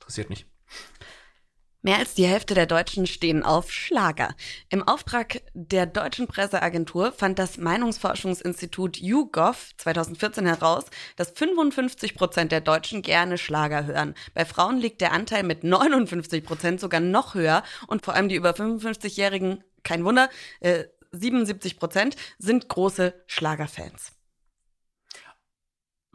[0.00, 0.46] Interessiert mich.
[1.84, 4.34] Mehr als die Hälfte der Deutschen stehen auf Schlager.
[4.70, 10.86] Im Auftrag der deutschen Presseagentur fand das Meinungsforschungsinstitut YouGov 2014 heraus,
[11.16, 14.14] dass 55 Prozent der Deutschen gerne Schlager hören.
[14.32, 18.36] Bei Frauen liegt der Anteil mit 59 Prozent sogar noch höher und vor allem die
[18.36, 24.12] über 55-Jährigen, kein Wunder, äh, 77 Prozent sind große Schlagerfans.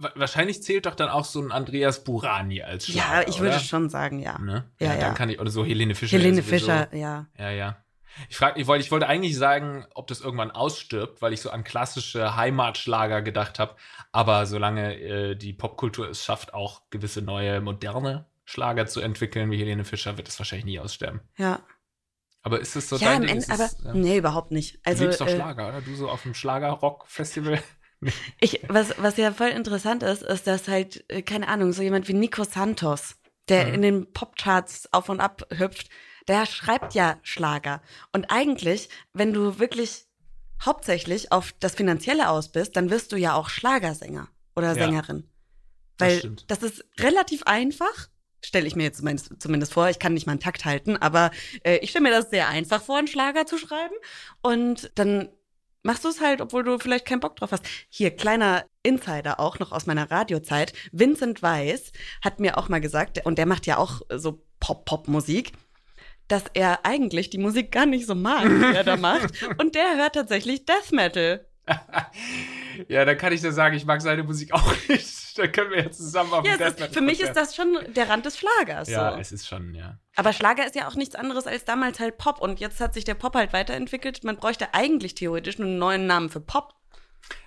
[0.02, 3.56] Wa- Wahrscheinlich zählt doch dann auch so ein Andreas Burani als Schlager, ja, ich würde
[3.56, 3.60] oder?
[3.60, 4.38] schon sagen, ja.
[4.40, 4.70] Ne?
[4.80, 5.00] Ja, Ja, ja.
[5.02, 6.18] dann kann ich, oder so Helene Fischer.
[6.18, 6.42] Helene.
[6.44, 7.28] Fischer, ja.
[7.38, 7.78] Ja, ja.
[8.28, 11.52] Ich, frag, ich, wollte, ich wollte eigentlich sagen, ob das irgendwann ausstirbt, weil ich so
[11.52, 13.76] an klassische Heimatschlager gedacht habe.
[14.12, 19.58] Aber solange äh, die Popkultur es schafft, auch gewisse neue, moderne Schlager zu entwickeln, wie
[19.60, 21.22] Helene Fischer, wird es wahrscheinlich nie aussterben.
[21.38, 21.60] Ja,
[22.42, 23.36] Aber ist es so ja dein am Ding?
[23.42, 24.80] Ende, aber es, äh, nee, überhaupt nicht.
[24.84, 25.82] Also, du liebst doch äh, Schlager, oder?
[25.82, 27.60] Du so auf dem Schlager-Rock-Festival.
[28.40, 32.08] Ich, was, was ja voll interessant ist, ist, dass halt, äh, keine Ahnung, so jemand
[32.08, 33.16] wie Nico Santos,
[33.50, 33.74] der Mhm.
[33.74, 35.90] in den Popcharts auf und ab hüpft,
[36.28, 37.82] der schreibt ja Schlager.
[38.14, 40.06] Und eigentlich, wenn du wirklich
[40.64, 44.74] hauptsächlich auf das Finanzielle aus bist, dann wirst du ja auch Schlagersänger oder Ja.
[44.76, 45.30] Sängerin.
[45.98, 46.46] Das Weil stimmt.
[46.48, 48.10] das ist relativ einfach.
[48.42, 49.90] Stelle ich mir jetzt zumindest, zumindest vor.
[49.90, 51.32] Ich kann nicht mal einen Takt halten, aber
[51.64, 53.96] äh, ich stelle mir das sehr einfach vor, einen Schlager zu schreiben.
[54.42, 55.30] Und dann
[55.84, 57.66] machst du es halt, obwohl du vielleicht keinen Bock drauf hast.
[57.90, 60.74] Hier, kleiner Insider auch noch aus meiner Radiozeit.
[60.92, 61.92] Vincent Weiss
[62.24, 65.54] hat mir auch mal gesagt, und der macht ja auch so Pop-Pop-Musik,
[66.28, 69.42] dass er eigentlich die Musik gar nicht so mag, die er da macht.
[69.58, 71.46] Und der hört tatsächlich Death Metal.
[72.88, 75.19] ja, dann kann ich dir sagen, ich mag seine Musik auch nicht.
[75.40, 78.10] Da können wir ja zusammen auf Ja, ist, Death für mich ist das schon der
[78.10, 78.90] Rand des Schlagers.
[78.90, 79.18] Ja, so.
[79.20, 79.98] es ist schon, ja.
[80.16, 82.42] Aber Schlager ist ja auch nichts anderes als damals halt Pop.
[82.42, 84.24] Und jetzt hat sich der Pop halt weiterentwickelt.
[84.24, 86.74] Man bräuchte eigentlich theoretisch einen neuen Namen für Pop.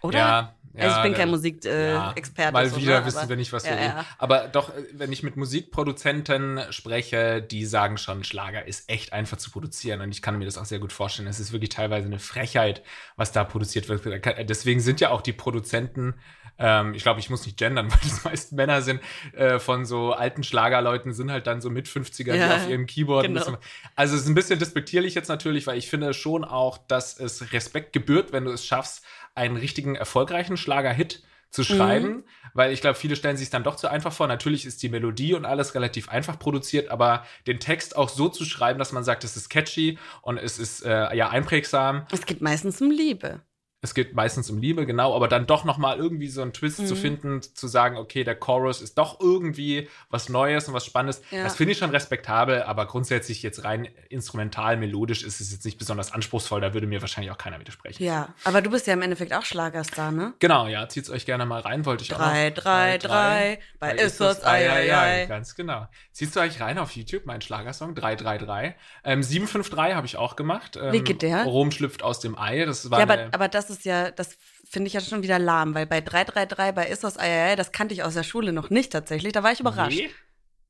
[0.00, 0.18] Oder?
[0.18, 2.38] Ja, also ich ja, bin kein Musikexperte.
[2.38, 3.06] Ja, Äh, Mal so, wieder ne?
[3.06, 3.96] wissen Aber- wir nicht, was wir ja, reden.
[3.96, 4.04] ja.
[4.18, 9.50] Aber doch, wenn ich mit Musikproduzenten spreche, die sagen schon, Schlager ist echt einfach zu
[9.50, 10.00] produzieren.
[10.00, 11.28] Und ich kann mir das auch sehr gut vorstellen.
[11.28, 12.82] Es ist wirklich teilweise eine Frechheit,
[13.16, 14.04] was da produziert wird.
[14.48, 16.14] Deswegen sind ja auch die Produzenten,
[16.62, 19.00] ähm, ich glaube, ich muss nicht gendern, weil das meist Männer sind,
[19.34, 22.86] äh, von so alten Schlagerleuten sind halt dann so mit 50er, die Ja, auf ihrem
[22.86, 23.40] Keyboard genau.
[23.40, 23.56] bisschen
[23.96, 27.52] also es ist ein bisschen despektierlich jetzt natürlich, weil ich finde schon auch, dass es
[27.52, 32.94] Respekt gebührt, wenn du es schaffst, einen richtigen erfolgreichen Schlager-Hit zu schreiben, weil ich glaube,
[32.94, 34.26] viele stellen sich dann doch zu einfach vor.
[34.26, 38.46] Natürlich ist die Melodie und alles relativ einfach produziert, aber den Text auch so zu
[38.46, 42.06] schreiben, dass man sagt, es ist catchy und es ist äh, ja einprägsam.
[42.10, 43.42] Es geht meistens um Liebe.
[43.84, 46.78] Es geht meistens um Liebe, genau, aber dann doch noch mal irgendwie so einen Twist
[46.78, 46.86] Mhm.
[46.86, 51.20] zu finden, zu sagen, okay, der Chorus ist doch irgendwie was Neues und was Spannendes.
[51.32, 51.42] Ja.
[51.42, 55.78] Das finde ich schon respektabel, aber grundsätzlich jetzt rein instrumental, melodisch ist es jetzt nicht
[55.78, 56.60] besonders anspruchsvoll.
[56.60, 58.04] Da würde mir wahrscheinlich auch keiner widersprechen.
[58.04, 60.32] Ja, aber du bist ja im Endeffekt auch Schlagerstar, ne?
[60.38, 62.54] Genau, ja, zieht's euch gerne mal rein, wollte ich auch Drei, noch.
[62.62, 65.26] drei, drei, bei Issos, ei, ei, ei.
[65.26, 65.88] Ganz genau.
[66.12, 68.74] Ziehst du euch rein auf YouTube, mein Schlagersong 333.
[69.02, 70.78] Ähm, 753 habe ich auch gemacht.
[70.80, 71.42] Ähm, Wie geht der?
[71.44, 72.64] Rom schlüpft aus dem Ei.
[72.64, 74.36] Das war Ja, aber, eine, aber das ist ja, das
[74.68, 78.02] finde ich ja schon wieder lahm, weil bei 333 bei Issos Eieiei, das kannte ich
[78.02, 79.32] aus der Schule noch nicht tatsächlich.
[79.32, 79.98] Da war ich überrascht.
[79.98, 80.10] Nee,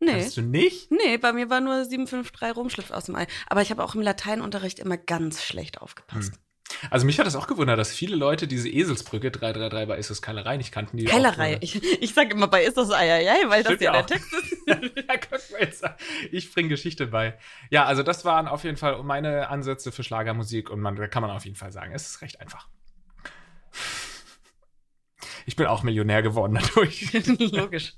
[0.03, 0.13] Nee.
[0.13, 0.91] Kannst du nicht?
[0.91, 3.29] Nee, bei mir war nur 753 Rumschlüpf aus dem Ei.
[3.47, 6.33] Aber ich habe auch im Lateinunterricht immer ganz schlecht aufgepasst.
[6.91, 10.57] Also mich hat das auch gewundert, dass viele Leute diese Eselsbrücke 333 bei Issos Keilerei
[10.57, 10.97] nicht kannten.
[10.97, 11.59] Die Keilerei.
[11.61, 14.07] Ich, ich sage immer bei Issos Eieiei, weil das Stimmt ja ja der.
[14.07, 14.57] Text ist.
[14.67, 15.93] ja, guck
[16.33, 17.39] ich bringe Geschichte bei.
[17.71, 21.23] Ja, also das waren auf jeden Fall meine Ansätze für Schlagermusik und man, da kann
[21.23, 22.69] man auf jeden Fall sagen, es ist recht einfach.
[25.47, 27.13] Ich bin auch Millionär geworden dadurch.
[27.53, 27.95] Logisch.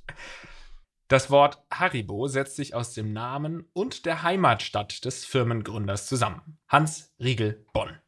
[1.09, 6.59] Das Wort Haribo setzt sich aus dem Namen und der Heimatstadt des Firmengründers zusammen.
[6.69, 7.99] Hans Riegel Bonn.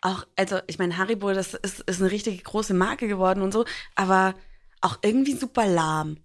[0.00, 3.64] Auch, also ich meine, Haribo, das ist, ist eine richtig große Marke geworden und so,
[3.94, 4.34] aber
[4.80, 6.16] auch irgendwie super lahm.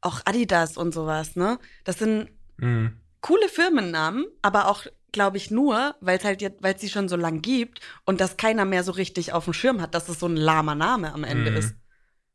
[0.00, 1.58] Auch Adidas und sowas, ne?
[1.82, 3.00] Das sind Mhm.
[3.20, 7.08] coole Firmennamen, aber auch, glaube ich, nur, weil es halt jetzt, weil es sie schon
[7.08, 10.20] so lang gibt und dass keiner mehr so richtig auf dem Schirm hat, dass es
[10.20, 11.56] so ein lahmer Name am Ende Mhm.
[11.56, 11.74] ist.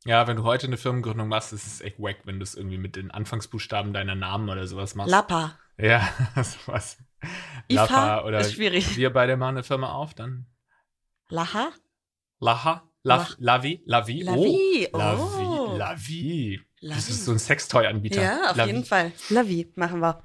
[0.04, 2.78] Ja, wenn du heute eine Firmengründung machst, ist es echt wack, wenn du es irgendwie
[2.78, 5.10] mit den Anfangsbuchstaben deiner Namen oder sowas machst.
[5.10, 5.58] Lappa.
[5.78, 6.08] Ja,
[6.42, 6.98] sowas.
[7.68, 8.96] IFA Lapa oder ist schwierig.
[8.96, 10.46] wir beide machen eine Firma auf, dann
[11.28, 11.68] Laha?
[12.40, 14.96] Laha, Lav, Lavi, Lavi, Lavi, oh.
[14.96, 15.76] oh.
[15.76, 16.60] Lavi, Lavi.
[16.80, 16.98] Das Lavi.
[17.10, 18.22] ist so ein Sextoy-Anbieter.
[18.22, 18.70] Ja, auf Lavi.
[18.70, 19.12] jeden Fall.
[19.28, 20.22] Lavi machen wir.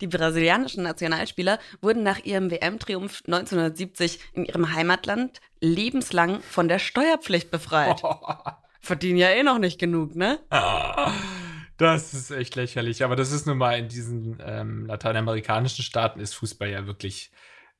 [0.00, 7.50] Die brasilianischen Nationalspieler wurden nach ihrem WM-Triumph 1970 in ihrem Heimatland lebenslang von der Steuerpflicht
[7.50, 8.02] befreit.
[8.80, 10.38] Verdienen ja eh noch nicht genug, ne?
[11.76, 13.04] Das ist echt lächerlich.
[13.04, 17.30] Aber das ist nun mal in diesen ähm, lateinamerikanischen Staaten ist Fußball ja wirklich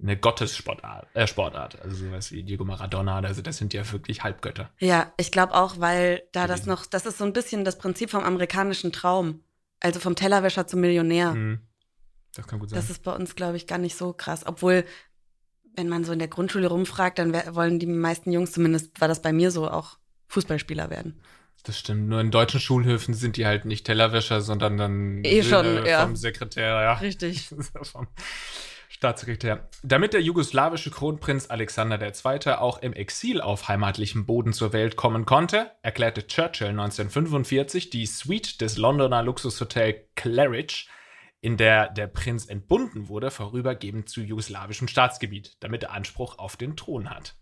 [0.01, 1.09] eine Gottessportart.
[1.15, 1.81] Äh, Sportart.
[1.83, 3.19] Also sowas wie Diego Maradona.
[3.19, 4.71] Also das sind ja wirklich Halbgötter.
[4.79, 8.11] Ja, ich glaube auch, weil da das noch, das ist so ein bisschen das Prinzip
[8.11, 9.43] vom amerikanischen Traum.
[9.81, 11.33] Also vom Tellerwäscher zum Millionär.
[11.33, 11.61] Hm.
[12.35, 12.79] Das kann gut sein.
[12.79, 14.47] Das ist bei uns, glaube ich, gar nicht so krass.
[14.47, 14.85] Obwohl,
[15.77, 19.23] wenn man so in der Grundschule rumfragt, dann wollen die meisten Jungs, zumindest war das
[19.23, 21.21] bei mir so, auch Fußballspieler werden.
[21.65, 22.09] Das stimmt.
[22.09, 26.03] Nur in deutschen Schulhöfen sind die halt nicht Tellerwäscher, sondern dann Eh schon, ja.
[26.03, 26.93] vom Sekretär, ja.
[26.95, 27.51] Richtig.
[27.83, 28.07] vom
[28.89, 29.69] Staatssekretär.
[29.83, 32.53] Damit der jugoslawische Kronprinz Alexander II.
[32.55, 38.61] auch im Exil auf heimatlichem Boden zur Welt kommen konnte, erklärte Churchill 1945 die Suite
[38.61, 40.87] des Londoner Luxushotel Claridge,
[41.41, 46.77] in der der Prinz entbunden wurde, vorübergehend zu jugoslawischem Staatsgebiet, damit er Anspruch auf den
[46.77, 47.38] Thron hat.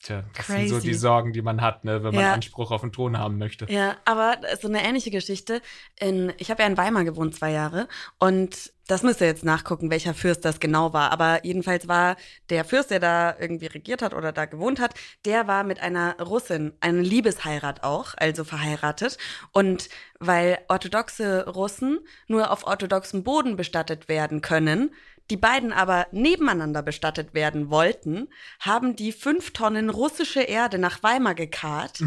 [0.00, 0.86] Tja, das sind so Crazy.
[0.88, 2.32] die Sorgen, die man hat, ne, wenn man Ja.
[2.32, 3.66] Anspruch auf den Thron haben möchte.
[3.68, 5.60] Ja, aber so eine ähnliche Geschichte.
[5.98, 7.88] In, ich habe ja in Weimar gewohnt, zwei Jahre.
[8.16, 11.10] Und das müsst ihr jetzt nachgucken, welcher Fürst das genau war.
[11.10, 12.16] Aber jedenfalls war
[12.48, 16.16] der Fürst, der da irgendwie regiert hat oder da gewohnt hat, der war mit einer
[16.20, 19.18] Russin, eine Liebesheirat auch, also verheiratet.
[19.50, 19.88] Und
[20.20, 24.92] weil orthodoxe Russen nur auf orthodoxem Boden bestattet werden können,
[25.30, 28.28] die beiden aber nebeneinander bestattet werden wollten,
[28.60, 32.02] haben die fünf Tonnen russische Erde nach Weimar gekarrt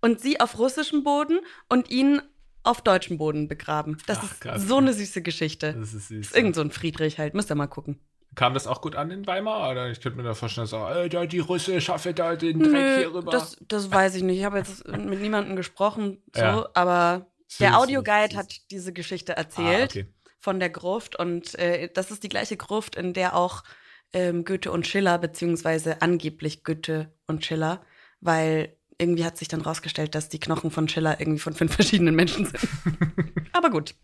[0.00, 2.20] und sie auf russischem Boden und ihn
[2.62, 3.98] auf deutschem Boden begraben.
[4.06, 4.62] Das Ach, ist krass.
[4.66, 5.74] so eine süße Geschichte.
[5.74, 6.26] Das ist süß.
[6.28, 8.00] ist irgend so ein Friedrich halt, müsst ihr mal gucken.
[8.34, 9.70] Kam das auch gut an in Weimar?
[9.70, 12.98] Oder ich könnte mir da vorstellen, so, äh, da die Russe schaffe da den Dreck
[12.98, 13.30] hier rüber.
[13.30, 14.38] das, das weiß ich nicht.
[14.38, 16.68] Ich habe jetzt mit niemandem gesprochen, so, Ja.
[16.74, 20.06] aber Süß, der Audioguide hat diese Geschichte erzählt Ah, okay.
[20.44, 23.64] Von der Gruft und äh, das ist die gleiche Gruft, in der auch
[24.12, 27.82] ähm, Goethe und Schiller, beziehungsweise angeblich Goethe und Schiller,
[28.20, 32.14] weil irgendwie hat sich dann rausgestellt, dass die Knochen von Schiller irgendwie von fünf verschiedenen
[32.14, 32.68] Menschen sind.
[33.52, 33.94] Aber gut.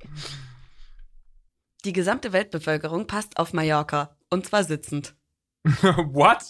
[1.85, 5.15] Die gesamte Weltbevölkerung passt auf Mallorca und zwar sitzend.
[5.65, 6.43] What?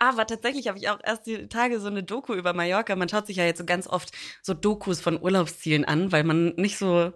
[0.00, 2.96] Aber tatsächlich habe ich auch erst die Tage so eine Doku über Mallorca.
[2.96, 4.10] Man schaut sich ja jetzt so ganz oft
[4.42, 7.12] so Dokus von Urlaubszielen an, weil man nicht so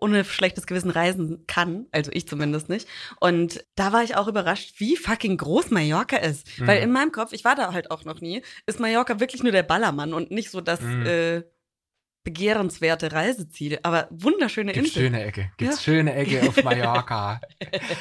[0.00, 1.86] ohne schlechtes Gewissen reisen kann.
[1.90, 2.86] Also ich zumindest nicht.
[3.20, 6.46] Und da war ich auch überrascht, wie fucking groß Mallorca ist.
[6.60, 6.66] Mhm.
[6.66, 9.52] Weil in meinem Kopf, ich war da halt auch noch nie, ist Mallorca wirklich nur
[9.52, 11.06] der Ballermann und nicht so das Mhm.
[11.06, 11.42] äh,
[12.24, 13.78] begehrenswerte Reiseziel.
[13.84, 15.02] Aber wunderschöne Gibt's Insel.
[15.04, 15.50] schöne Ecke.
[15.58, 15.82] Gibt's Ja.
[15.82, 17.40] schöne Ecke auf Mallorca.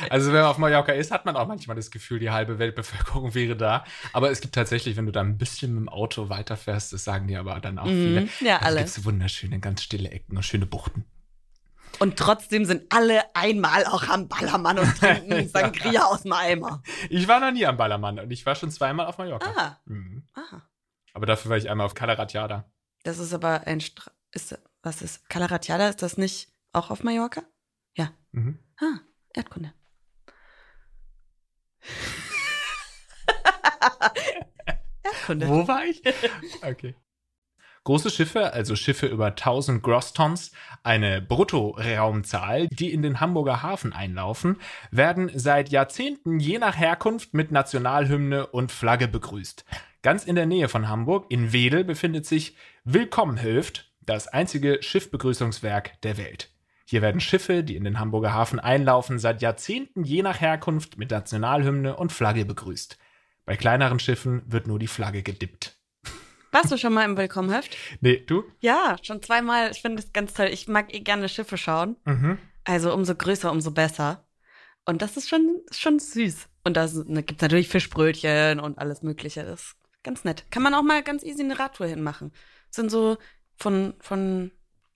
[0.09, 3.35] also wenn man auf Mallorca ist, hat man auch manchmal das Gefühl, die halbe Weltbevölkerung
[3.35, 3.83] wäre da.
[4.13, 7.27] Aber es gibt tatsächlich, wenn du da ein bisschen mit dem Auto weiterfährst, das sagen
[7.27, 8.21] die aber dann auch viele.
[8.21, 8.29] Mhm.
[8.41, 8.77] Ja, Also alle.
[8.79, 11.05] gibt's wunderschöne, ganz stille Ecken und schöne Buchten.
[11.99, 16.81] Und trotzdem sind alle einmal auch am Ballermann und trinken Sangria aus dem Eimer.
[17.09, 19.51] Ich war noch nie am Ballermann und ich war schon zweimal auf Mallorca.
[19.55, 19.77] Ah.
[19.85, 20.27] Mhm.
[20.33, 20.61] Ah.
[21.13, 22.69] Aber dafür war ich einmal auf Calaratiada.
[23.03, 27.43] Das ist aber ein Stra ist was ist Calaratiada ist das nicht auch auf Mallorca?
[27.95, 28.11] Ja.
[28.31, 28.59] Mhm.
[28.79, 28.99] Ah,
[29.33, 29.73] Erdkunde.
[35.03, 35.47] Erdkunde.
[35.47, 36.01] Wo war ich?
[36.61, 36.95] Okay.
[37.85, 44.57] Große Schiffe, also Schiffe über 1000 Grosstons, eine Bruttoraumzahl, die in den Hamburger Hafen einlaufen,
[44.89, 49.65] werden seit Jahrzehnten je nach Herkunft mit Nationalhymne und Flagge begrüßt.
[50.01, 56.01] Ganz in der Nähe von Hamburg, in Wedel, befindet sich Willkommen hilft, das einzige Schiffbegrüßungswerk
[56.01, 56.49] der Welt.
[56.85, 61.11] Hier werden Schiffe, die in den Hamburger Hafen einlaufen, seit Jahrzehnten je nach Herkunft mit
[61.11, 62.97] Nationalhymne und Flagge begrüßt.
[63.45, 65.74] Bei kleineren Schiffen wird nur die Flagge gedippt.
[66.55, 67.75] Warst du schon mal im Willkommenhöft?
[67.99, 68.45] Nee, du?
[68.61, 69.71] Ja, schon zweimal.
[69.71, 70.47] Ich finde das ganz toll.
[70.53, 71.97] Ich mag eh gerne Schiffe schauen.
[72.05, 72.37] Mhm.
[72.63, 74.25] Also umso größer, umso besser.
[74.85, 76.47] Und das ist schon, schon süß.
[76.63, 79.43] Und da gibt es natürlich Fischbrötchen und alles Mögliche.
[79.43, 80.45] Das ist ganz nett.
[80.49, 82.31] Kann man auch mal ganz easy eine Radtour hinmachen.
[82.67, 83.17] Das sind so
[83.57, 84.51] von, von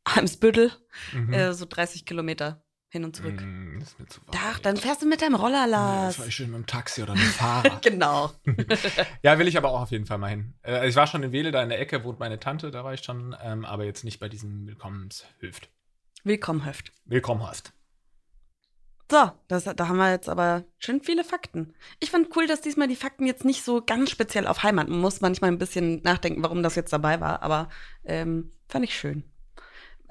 [0.06, 0.72] Eimsbüttel
[1.14, 1.34] Mhm.
[1.34, 3.40] äh, so 30 Kilometer hin und zurück.
[3.40, 4.36] Mm, ist mir zu weit.
[4.36, 6.16] Ach, dann fährst du mit deinem Roller, Ja, Lars.
[6.16, 7.82] Das war ich schön mit dem Taxi oder mit dem Fahrrad.
[7.84, 8.32] genau.
[9.24, 10.54] ja, will ich aber auch auf jeden Fall mal hin.
[10.64, 12.94] Äh, ich war schon in Wele, da in der Ecke wohnt meine Tante, da war
[12.94, 15.70] ich schon, ähm, aber jetzt nicht bei diesem Willkommenshöft.
[16.24, 16.92] Willkommenhöft.
[17.06, 17.74] Willkommenhöft.
[19.12, 21.74] So, das, da haben wir jetzt aber schön viele Fakten.
[22.00, 24.88] Ich fand cool, dass diesmal die Fakten jetzt nicht so ganz speziell auf Heimat.
[24.88, 27.70] Man muss manchmal ein bisschen nachdenken, warum das jetzt dabei war, aber
[28.04, 29.24] ähm, fand ich schön.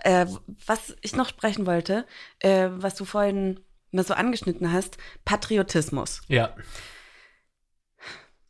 [0.00, 0.26] Äh,
[0.66, 2.06] was ich noch sprechen wollte,
[2.40, 6.22] äh, was du vorhin mal so angeschnitten hast, Patriotismus.
[6.28, 6.54] Ja.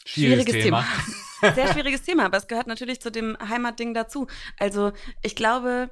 [0.04, 0.84] Schwieriges Thema.
[1.54, 4.26] Sehr schwieriges Thema, aber es gehört natürlich zu dem Heimatding dazu.
[4.58, 5.90] Also ich glaube,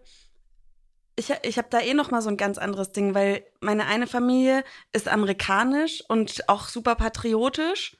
[1.16, 4.06] ich, ich habe da eh noch mal so ein ganz anderes Ding, weil meine eine
[4.06, 7.96] Familie ist amerikanisch und auch super patriotisch.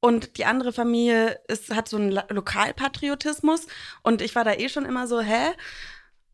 [0.00, 3.66] Und die andere Familie ist, hat so einen Lokalpatriotismus.
[4.02, 5.52] Und ich war da eh schon immer so, hä?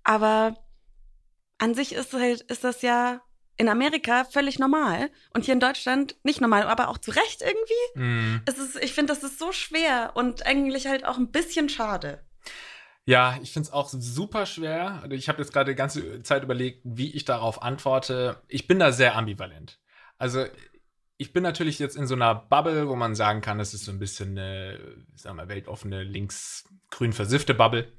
[0.05, 0.57] Aber
[1.59, 3.21] an sich ist, halt, ist das ja
[3.57, 5.11] in Amerika völlig normal.
[5.33, 8.01] Und hier in Deutschland nicht normal, aber auch zu Recht irgendwie.
[8.01, 8.43] Mm.
[8.47, 12.25] Es ist, ich finde, das ist so schwer und eigentlich halt auch ein bisschen schade.
[13.05, 15.01] Ja, ich finde es auch super schwer.
[15.03, 18.41] Also Ich habe jetzt gerade die ganze Zeit überlegt, wie ich darauf antworte.
[18.49, 19.81] Ich bin da sehr ambivalent.
[20.19, 20.47] Also
[21.17, 23.93] ich bin natürlich jetzt in so einer Bubble, wo man sagen kann, es ist so
[23.93, 24.79] ein bisschen eine,
[25.15, 27.93] sagen wir, weltoffene, links-grün versiffte Bubble.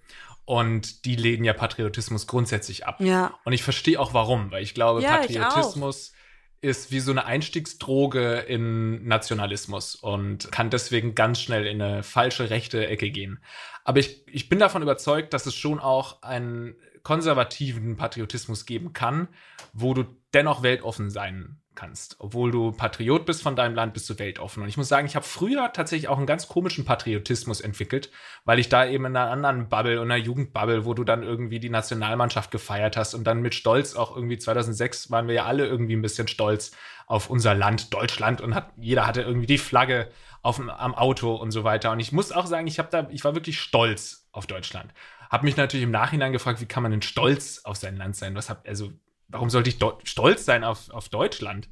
[0.45, 2.99] Und die lehnen ja Patriotismus grundsätzlich ab.
[2.99, 3.33] Ja.
[3.45, 6.13] Und ich verstehe auch warum, weil ich glaube, Ja, ich Patriotismus
[6.59, 12.49] ist wie so eine Einstiegsdroge in Nationalismus und kann deswegen ganz schnell in eine falsche
[12.49, 13.43] rechte Ecke gehen.
[13.83, 19.27] Aber ich, ich bin davon überzeugt, dass es schon auch einen konservativen Patriotismus geben kann,
[19.73, 22.15] wo du dennoch weltoffen sein kannst.
[22.19, 24.63] Obwohl du Patriot bist von deinem Land, bist du weltoffen.
[24.63, 28.11] Und ich muss sagen, ich habe früher tatsächlich auch einen ganz komischen Patriotismus entwickelt,
[28.45, 31.59] weil ich da eben in einer anderen Bubble, in einer Jugendbubble, wo du dann irgendwie
[31.59, 35.65] die Nationalmannschaft gefeiert hast und dann mit Stolz auch irgendwie 2006 waren wir ja alle
[35.65, 36.71] irgendwie ein bisschen stolz
[37.07, 40.09] auf unser Land, Deutschland und hat, jeder hatte irgendwie die Flagge
[40.41, 41.91] auf, am Auto und so weiter.
[41.91, 44.93] Und ich muss auch sagen, ich habe da, ich war wirklich stolz auf Deutschland.
[45.29, 48.35] Habe mich natürlich im Nachhinein gefragt, wie kann man denn stolz auf sein Land sein?
[48.35, 48.91] Was hab, also,
[49.33, 51.67] warum sollte ich stolz sein auf, auf Deutschland?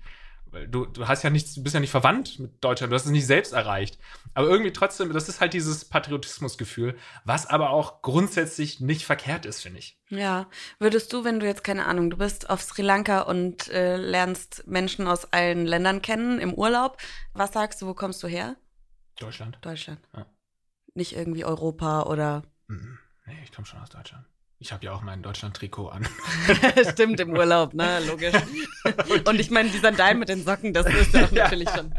[0.47, 3.05] Weil Du, du hast ja nichts, du bist ja nicht verwandt mit Deutschland, du hast
[3.05, 3.97] es nicht selbst erreicht.
[4.33, 9.61] Aber irgendwie trotzdem, das ist halt dieses Patriotismusgefühl, was aber auch grundsätzlich nicht verkehrt ist,
[9.61, 9.97] finde ich.
[10.09, 10.49] Ja.
[10.77, 14.67] Würdest du, wenn du jetzt, keine Ahnung, du bist auf Sri Lanka und äh, lernst
[14.67, 16.97] Menschen aus allen Ländern kennen im Urlaub,
[17.33, 18.57] was sagst du, wo kommst du her?
[19.19, 19.57] Deutschland?
[19.61, 20.01] Deutschland.
[20.13, 20.25] Ja.
[20.95, 22.43] Nicht irgendwie Europa oder.
[22.67, 24.25] Nee, ich komme schon aus Deutschland.
[24.61, 26.07] Ich habe ja auch mein Deutschland-Trikot an.
[26.91, 27.99] Stimmt, im Urlaub, ne?
[28.07, 28.35] Logisch.
[29.27, 31.91] und ich meine, die Sandalen mit den Socken, das ist ja auch natürlich schon.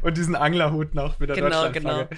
[0.00, 2.16] Und diesen Anglerhut noch mit der Genau, Deutschlandflagge.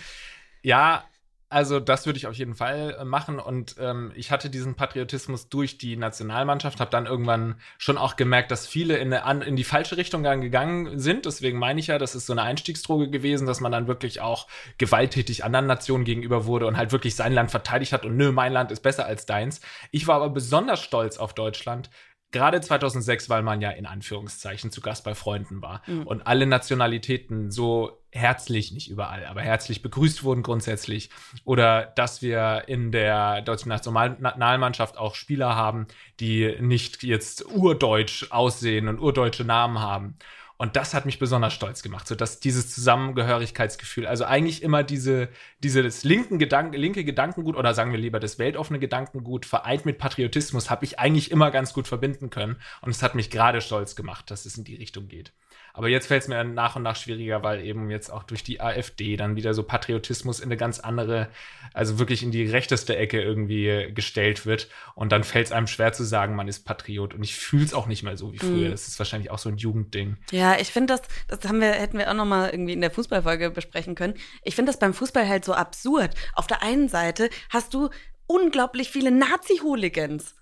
[0.62, 1.04] Ja,
[1.48, 3.38] also das würde ich auf jeden Fall äh, machen.
[3.38, 8.50] Und ähm, ich hatte diesen Patriotismus durch die Nationalmannschaft, habe dann irgendwann schon auch gemerkt,
[8.50, 11.24] dass viele in, eine, in die falsche Richtung gegangen sind.
[11.24, 14.48] Deswegen meine ich ja, das ist so eine Einstiegsdroge gewesen, dass man dann wirklich auch
[14.78, 18.52] gewalttätig anderen Nationen gegenüber wurde und halt wirklich sein Land verteidigt hat und nö, mein
[18.52, 19.60] Land ist besser als deins.
[19.92, 21.90] Ich war aber besonders stolz auf Deutschland,
[22.36, 26.06] Gerade 2006, weil man ja in Anführungszeichen zu Gast bei Freunden war Mhm.
[26.06, 31.10] und alle Nationalitäten so herzlich, nicht überall, aber herzlich begrüßt wurden grundsätzlich.
[31.44, 35.86] Oder dass wir in der deutschen National- Nationalmannschaft auch Spieler haben,
[36.20, 40.16] die nicht jetzt urdeutsch aussehen und urdeutsche Namen haben.
[40.58, 45.28] Und das hat mich besonders stolz gemacht, so dass dieses Zusammengehörigkeitsgefühl, also eigentlich immer diese,
[45.58, 50.70] dieses linken Gedanken, linke Gedankengut oder sagen wir lieber das weltoffene Gedankengut vereint mit Patriotismus,
[50.70, 52.56] habe ich eigentlich immer ganz gut verbinden können.
[52.80, 55.32] Und es hat mich gerade stolz gemacht, dass es in die Richtung geht.
[55.76, 58.62] Aber jetzt fällt es mir nach und nach schwieriger, weil eben jetzt auch durch die
[58.62, 61.28] AfD dann wieder so Patriotismus in eine ganz andere,
[61.74, 64.70] also wirklich in die rechteste Ecke irgendwie gestellt wird.
[64.94, 67.12] Und dann fällt es einem schwer zu sagen, man ist Patriot.
[67.12, 68.68] Und ich fühle es auch nicht mehr so wie früher.
[68.68, 68.70] Mhm.
[68.70, 70.16] Das ist wahrscheinlich auch so ein Jugendding.
[70.30, 72.90] Ja, ich finde das, das haben wir, hätten wir auch noch mal irgendwie in der
[72.90, 74.14] Fußballfolge besprechen können.
[74.44, 76.14] Ich finde das beim Fußball halt so absurd.
[76.32, 77.90] Auf der einen Seite hast du
[78.26, 80.36] unglaublich viele Nazi-Hooligans.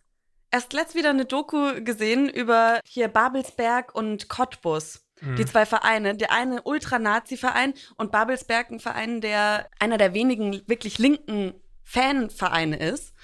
[0.52, 5.03] Erst letzt wieder eine Doku gesehen über hier Babelsberg und Cottbus.
[5.36, 10.98] Die zwei Vereine, der eine Ultra-Nazi-Verein und Babelsberg ein Verein, der einer der wenigen wirklich
[10.98, 13.14] linken Fanvereine ist.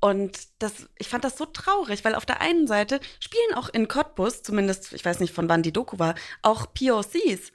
[0.00, 3.88] Und das, ich fand das so traurig, weil auf der einen Seite spielen auch in
[3.88, 7.52] Cottbus, zumindest, ich weiß nicht von wann die Doku war, auch POCs.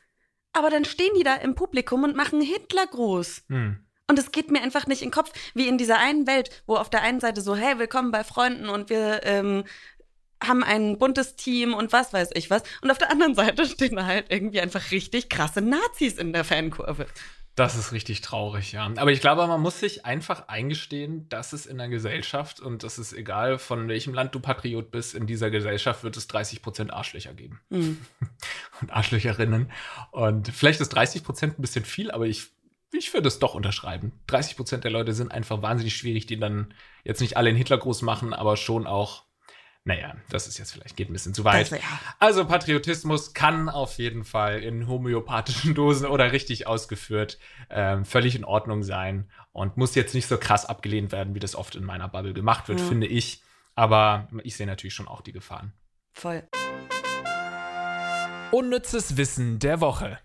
[0.53, 3.43] Aber dann stehen die da im Publikum und machen Hitlergruß.
[3.49, 3.85] Hm.
[4.07, 6.75] Und es geht mir einfach nicht in den Kopf, wie in dieser einen Welt, wo
[6.75, 9.63] auf der einen Seite so, hey, willkommen bei Freunden und wir ähm,
[10.43, 12.63] haben ein buntes Team und was weiß ich was.
[12.81, 16.43] Und auf der anderen Seite stehen da halt irgendwie einfach richtig krasse Nazis in der
[16.43, 17.07] Fankurve.
[17.59, 18.89] Das ist richtig traurig, ja.
[18.95, 22.97] Aber ich glaube, man muss sich einfach eingestehen, dass es in der Gesellschaft und das
[22.97, 26.93] ist egal, von welchem Land du Patriot bist, in dieser Gesellschaft wird es 30 Prozent
[26.93, 27.59] Arschlöcher geben.
[27.69, 27.99] Mhm.
[28.81, 29.73] Und Arschlöcherinnen.
[30.11, 32.47] Und vielleicht ist 30 Prozent ein bisschen viel, aber ich,
[32.93, 34.13] ich würde es doch unterschreiben.
[34.27, 36.73] 30 Prozent der Leute sind einfach wahnsinnig schwierig, die dann
[37.03, 39.25] jetzt nicht alle in Hitler groß machen, aber schon auch
[39.89, 41.71] naja, das ist jetzt vielleicht, geht ein bisschen zu weit.
[42.19, 47.39] Also Patriotismus kann auf jeden Fall in homöopathischen Dosen oder richtig ausgeführt
[47.71, 51.55] ähm, völlig in Ordnung sein und muss jetzt nicht so krass abgelehnt werden, wie das
[51.55, 52.85] oft in meiner Bubble gemacht wird, ja.
[52.85, 53.41] finde ich.
[53.73, 55.73] Aber ich sehe natürlich schon auch die Gefahren.
[56.13, 56.47] Voll.
[58.51, 60.19] Unnützes Wissen der Woche.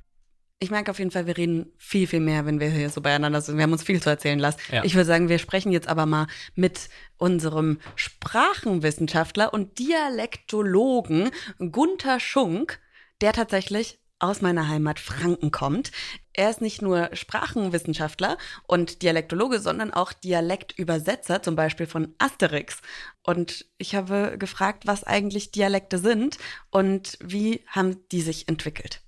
[0.61, 3.41] Ich merke auf jeden Fall, wir reden viel, viel mehr, wenn wir hier so beieinander
[3.41, 3.57] sind.
[3.57, 4.61] Wir haben uns viel zu erzählen lassen.
[4.71, 4.85] Ja.
[4.85, 6.89] Ich würde sagen, wir sprechen jetzt aber mal mit
[7.19, 12.81] unserem Sprachenwissenschaftler und Dialektologen Gunther Schunk,
[13.21, 15.91] der tatsächlich aus meiner Heimat Franken kommt.
[16.33, 22.81] Er ist nicht nur Sprachenwissenschaftler und Dialektologe, sondern auch Dialektübersetzer, zum Beispiel von Asterix.
[23.23, 26.39] Und ich habe gefragt, was eigentlich Dialekte sind
[26.71, 29.04] und wie haben die sich entwickelt.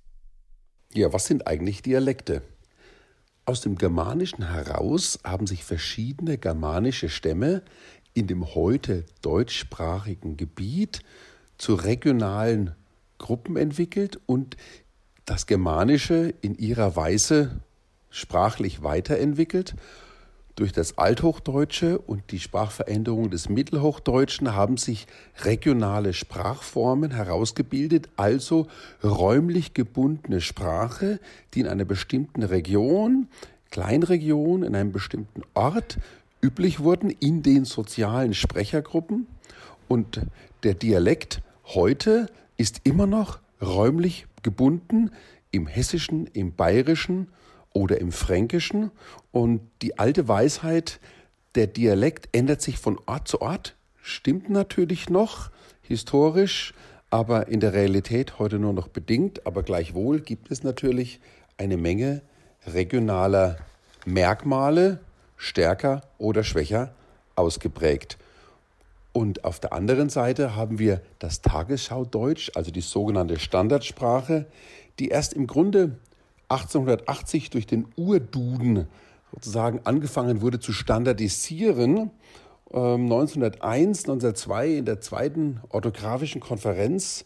[0.97, 2.41] Ja, was sind eigentlich Dialekte?
[3.45, 7.61] Aus dem Germanischen heraus haben sich verschiedene germanische Stämme
[8.15, 11.01] in dem heute deutschsprachigen Gebiet
[11.59, 12.73] zu regionalen
[13.19, 14.57] Gruppen entwickelt und
[15.25, 17.61] das Germanische in ihrer Weise
[18.09, 19.75] sprachlich weiterentwickelt
[20.57, 25.05] durch das Althochdeutsche und die Sprachveränderung des Mittelhochdeutschen haben sich
[25.43, 28.65] regionale Sprachformen herausgebildet, also
[29.03, 31.19] räumlich gebundene Sprache,
[31.53, 33.27] die in einer bestimmten Region,
[33.69, 35.99] Kleinregion, in einem bestimmten Ort
[36.41, 39.27] üblich wurden, in den sozialen Sprechergruppen.
[39.87, 40.21] Und
[40.63, 45.11] der Dialekt heute ist immer noch räumlich gebunden
[45.51, 47.27] im Hessischen, im Bayerischen
[47.77, 48.91] oder im Fränkischen.
[49.31, 50.99] Und die alte Weisheit,
[51.53, 56.73] der Dialekt ändert sich von Ort zu Ort, stimmt natürlich noch historisch,
[57.11, 59.45] aber in der Realität heute nur noch bedingt.
[59.45, 61.19] Aber gleichwohl gibt es natürlich
[61.57, 62.21] eine Menge
[62.65, 63.57] regionaler
[64.05, 64.99] Merkmale,
[65.37, 66.93] stärker oder schwächer
[67.35, 68.17] ausgeprägt.
[69.13, 74.45] Und auf der anderen Seite haben wir das Tagesschaudeutsch, also die sogenannte Standardsprache,
[74.99, 75.97] die erst im Grunde
[76.49, 78.87] 1880 durch den Urduden
[79.33, 82.11] sozusagen angefangen wurde zu standardisieren.
[82.69, 87.25] 1901, ähm, 1902 in der zweiten orthografischen Konferenz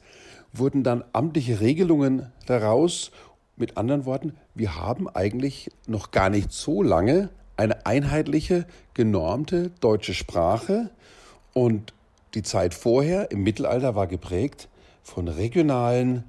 [0.54, 3.12] wurden dann amtliche Regelungen daraus.
[3.58, 10.14] Mit anderen Worten, wir haben eigentlich noch gar nicht so lange eine einheitliche, genormte deutsche
[10.14, 10.90] Sprache.
[11.54, 11.94] Und
[12.34, 14.68] die Zeit vorher im Mittelalter war geprägt
[15.04, 16.24] von regionalen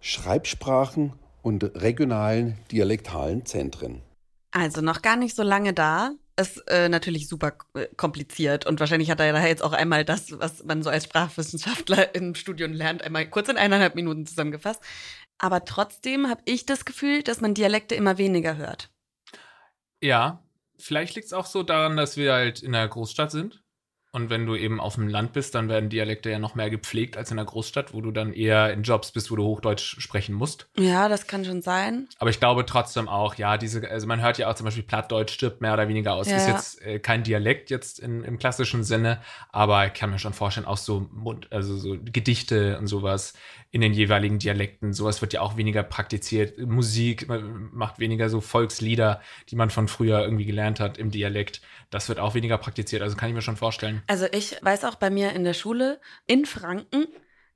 [0.00, 1.12] Schreibsprachen
[1.44, 4.02] und regionalen dialektalen Zentren.
[4.50, 6.12] Also noch gar nicht so lange da.
[6.36, 10.36] Ist äh, natürlich super äh, kompliziert und wahrscheinlich hat er daher jetzt auch einmal das,
[10.40, 14.82] was man so als Sprachwissenschaftler im Studium lernt, einmal kurz in eineinhalb Minuten zusammengefasst.
[15.38, 18.90] Aber trotzdem habe ich das Gefühl, dass man Dialekte immer weniger hört.
[20.02, 20.42] Ja,
[20.76, 23.63] vielleicht liegt es auch so daran, dass wir halt in einer Großstadt sind
[24.14, 27.16] und wenn du eben auf dem Land bist, dann werden Dialekte ja noch mehr gepflegt
[27.16, 30.36] als in der Großstadt, wo du dann eher in Jobs bist, wo du Hochdeutsch sprechen
[30.36, 30.68] musst.
[30.78, 32.06] Ja, das kann schon sein.
[32.20, 35.32] Aber ich glaube trotzdem auch, ja, diese, also man hört ja auch zum Beispiel Plattdeutsch
[35.32, 36.28] stirbt mehr oder weniger aus.
[36.28, 36.36] Ja.
[36.36, 39.18] Ist jetzt äh, kein Dialekt jetzt in, im klassischen Sinne,
[39.50, 43.34] aber ich kann mir schon vorstellen, auch so Mund, also so Gedichte und sowas
[43.74, 44.92] in den jeweiligen Dialekten.
[44.92, 46.56] Sowas wird ja auch weniger praktiziert.
[46.60, 51.60] Musik macht weniger so Volkslieder, die man von früher irgendwie gelernt hat im Dialekt.
[51.94, 53.02] Das wird auch weniger praktiziert.
[53.02, 54.02] Also kann ich mir schon vorstellen.
[54.08, 57.06] Also ich weiß auch bei mir in der Schule in Franken,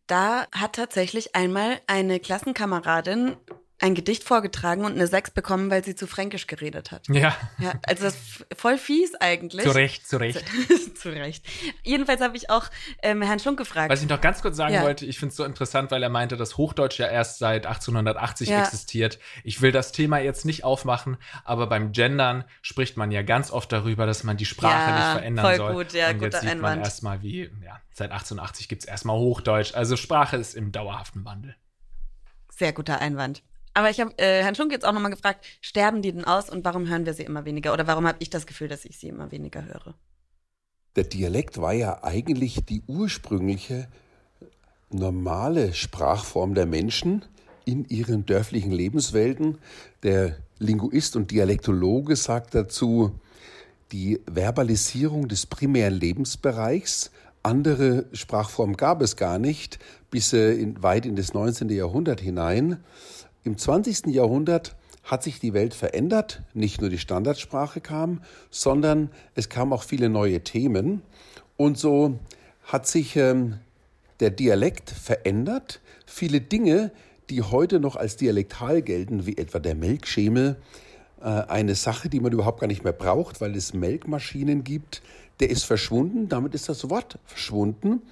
[0.06, 3.36] da hat tatsächlich einmal eine Klassenkameradin
[3.80, 7.06] ein Gedicht vorgetragen und eine Sechs bekommen, weil sie zu fränkisch geredet hat.
[7.08, 7.36] Ja.
[7.58, 9.62] ja also das ist voll fies eigentlich.
[9.62, 10.44] Zu Recht, zu Recht.
[10.96, 11.46] zu Recht.
[11.84, 12.68] Jedenfalls habe ich auch
[13.02, 13.90] ähm, Herrn Schunk gefragt.
[13.90, 14.82] Was ich noch ganz kurz sagen ja.
[14.82, 18.48] wollte, ich finde es so interessant, weil er meinte, dass Hochdeutsch ja erst seit 1880
[18.48, 18.64] ja.
[18.64, 19.20] existiert.
[19.44, 23.70] Ich will das Thema jetzt nicht aufmachen, aber beim Gendern spricht man ja ganz oft
[23.70, 25.72] darüber, dass man die Sprache nicht verändern voll soll.
[25.74, 26.76] Gut, ja, und jetzt sieht Einwand.
[26.76, 29.74] man erstmal, wie, ja, seit 1880 gibt es erstmal Hochdeutsch.
[29.74, 31.54] Also Sprache ist im dauerhaften Wandel.
[32.50, 33.42] Sehr guter Einwand.
[33.74, 36.64] Aber ich habe äh, Herrn Schunk jetzt auch nochmal gefragt, sterben die denn aus und
[36.64, 37.72] warum hören wir sie immer weniger?
[37.72, 39.94] Oder warum habe ich das Gefühl, dass ich sie immer weniger höre?
[40.96, 43.88] Der Dialekt war ja eigentlich die ursprüngliche
[44.90, 47.24] normale Sprachform der Menschen
[47.64, 49.58] in ihren dörflichen Lebenswelten.
[50.02, 53.12] Der Linguist und Dialektologe, sagt dazu,
[53.92, 57.10] die Verbalisierung des primären Lebensbereichs.
[57.42, 59.78] Andere Sprachformen gab es gar nicht,
[60.10, 61.68] bis in, weit in das 19.
[61.70, 62.82] Jahrhundert hinein.
[63.44, 64.06] Im 20.
[64.08, 66.42] Jahrhundert hat sich die Welt verändert.
[66.54, 71.02] Nicht nur die Standardsprache kam, sondern es kamen auch viele neue Themen.
[71.56, 72.18] Und so
[72.64, 73.58] hat sich ähm,
[74.20, 75.80] der Dialekt verändert.
[76.06, 76.92] Viele Dinge,
[77.30, 80.56] die heute noch als dialektal gelten, wie etwa der Melkschemel,
[81.20, 85.02] äh, eine Sache, die man überhaupt gar nicht mehr braucht, weil es Melkmaschinen gibt,
[85.40, 86.28] der ist verschwunden.
[86.28, 88.02] Damit ist das Wort verschwunden.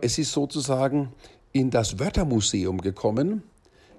[0.00, 1.12] Es ist sozusagen
[1.52, 3.42] in das Wörtermuseum gekommen.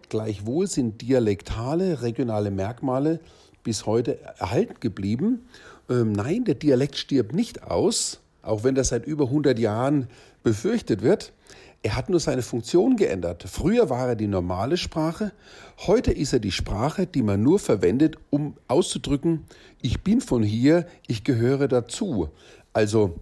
[0.09, 3.19] Gleichwohl sind dialektale, regionale Merkmale
[3.63, 5.47] bis heute erhalten geblieben.
[5.89, 10.07] Ähm, nein, der Dialekt stirbt nicht aus, auch wenn das seit über 100 Jahren
[10.43, 11.33] befürchtet wird.
[11.83, 13.43] Er hat nur seine Funktion geändert.
[13.47, 15.31] Früher war er die normale Sprache,
[15.85, 19.45] heute ist er die Sprache, die man nur verwendet, um auszudrücken,
[19.81, 22.29] ich bin von hier, ich gehöre dazu.
[22.73, 23.19] Also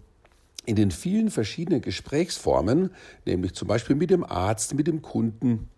[0.65, 2.91] in den vielen verschiedenen Gesprächsformen,
[3.25, 5.69] nämlich zum Beispiel mit dem Arzt, mit dem Kunden,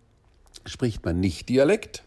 [0.68, 2.04] spricht man nicht Dialekt,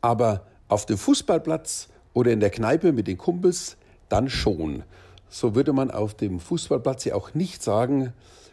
[0.00, 3.76] aber auf dem Fußballplatz oder in der Kneipe mit den Kumpels
[4.08, 4.84] dann schon.
[5.28, 8.12] So würde man auf dem Fußballplatz ja auch nicht sagen,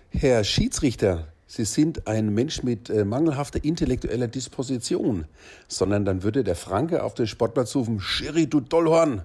[0.09, 5.25] Herr Schiedsrichter, Sie sind ein Mensch mit äh, mangelhafter intellektueller Disposition,
[5.67, 9.21] sondern dann würde der Franke auf den Sportplatz rufen, Schiri, du Dollhorn.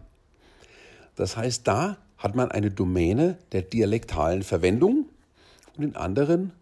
[1.17, 5.07] Das heißt, da hat man eine Domäne der dialektalen Verwendung
[5.77, 6.53] und in anderen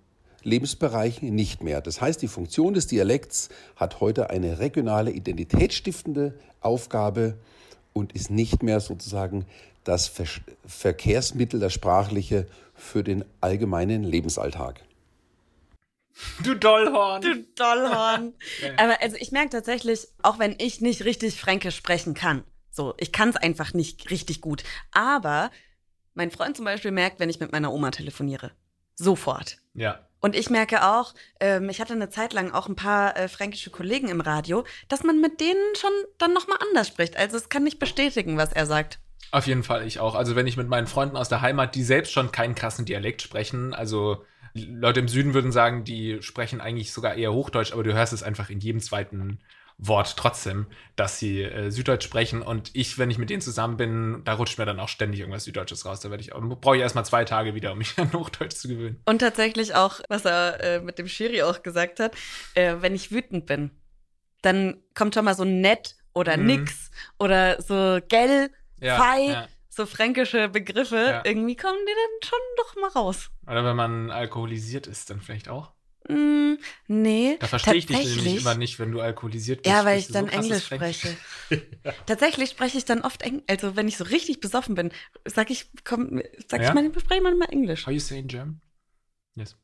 [0.43, 1.81] Lebensbereichen nicht mehr.
[1.81, 7.39] Das heißt, die Funktion des Dialekts hat heute eine regionale identitätsstiftende Aufgabe
[7.93, 9.47] und ist nicht mehr sozusagen
[9.85, 10.27] das Ver
[10.67, 14.85] Verkehrsmittel, das sprachliche für den allgemeinen Lebensalltag.
[16.43, 17.23] Du Dollhorn.
[17.23, 18.35] Du Dollhorn.
[18.77, 23.13] Aber also ich merke tatsächlich, auch wenn ich nicht richtig Fränkisch sprechen kann, so, ich
[23.13, 24.63] kann es einfach nicht richtig gut.
[24.93, 25.51] Aber
[26.15, 28.53] mein Freund zum Beispiel merkt, wenn ich mit meiner Oma telefoniere.
[28.95, 29.59] Sofort.
[29.75, 30.08] Ja.
[30.21, 33.71] Und ich merke auch, ähm, ich hatte eine Zeit lang auch ein paar äh, fränkische
[33.71, 37.17] Kollegen im Radio, dass man mit denen schon dann nochmal anders spricht.
[37.17, 38.99] Also es kann nicht bestätigen, was er sagt.
[39.31, 40.15] Auf jeden Fall, ich auch.
[40.15, 43.23] Also wenn ich mit meinen Freunden aus der Heimat, die selbst schon keinen krassen Dialekt
[43.23, 47.93] sprechen, also Leute im Süden würden sagen, die sprechen eigentlich sogar eher Hochdeutsch, aber du
[47.93, 49.39] hörst es einfach in jedem zweiten
[49.79, 50.67] Wort trotzdem,
[50.97, 52.43] dass sie äh, Süddeutsch sprechen.
[52.43, 55.45] Und ich, wenn ich mit denen zusammen bin, da rutscht mir dann auch ständig irgendwas
[55.45, 56.01] Süddeutsches raus.
[56.01, 59.01] Da werde ich, brauche ich erstmal zwei Tage wieder, um mich an Hochdeutsch zu gewöhnen.
[59.07, 62.17] Und tatsächlich auch, was er äh, mit dem Schiri auch gesagt hat,
[62.55, 63.71] äh, wenn ich wütend bin,
[64.43, 66.47] dann kommt schon mal so nett oder mhm.
[66.47, 68.51] nix oder so gell,
[68.81, 69.27] ja, fei.
[69.27, 69.49] Ja
[69.79, 71.23] so fränkische Begriffe, ja.
[71.25, 73.31] irgendwie kommen die dann schon doch mal raus.
[73.47, 75.73] Oder wenn man alkoholisiert ist, dann vielleicht auch?
[76.09, 76.55] Mm,
[76.87, 77.37] nee.
[77.39, 79.69] Da verstehe ich dich nämlich immer nicht, wenn du alkoholisiert bist.
[79.75, 81.17] Ja, weil ich dann so Englisch spreche.
[82.07, 83.45] Tatsächlich spreche ich dann oft Englisch.
[83.49, 84.91] Also, wenn ich so richtig besoffen bin,
[85.25, 86.69] sag ich, komm, sag ja?
[86.69, 87.87] ich mal, spreche manchmal Englisch.
[87.87, 88.61] How you say in German?
[89.35, 89.57] Yes.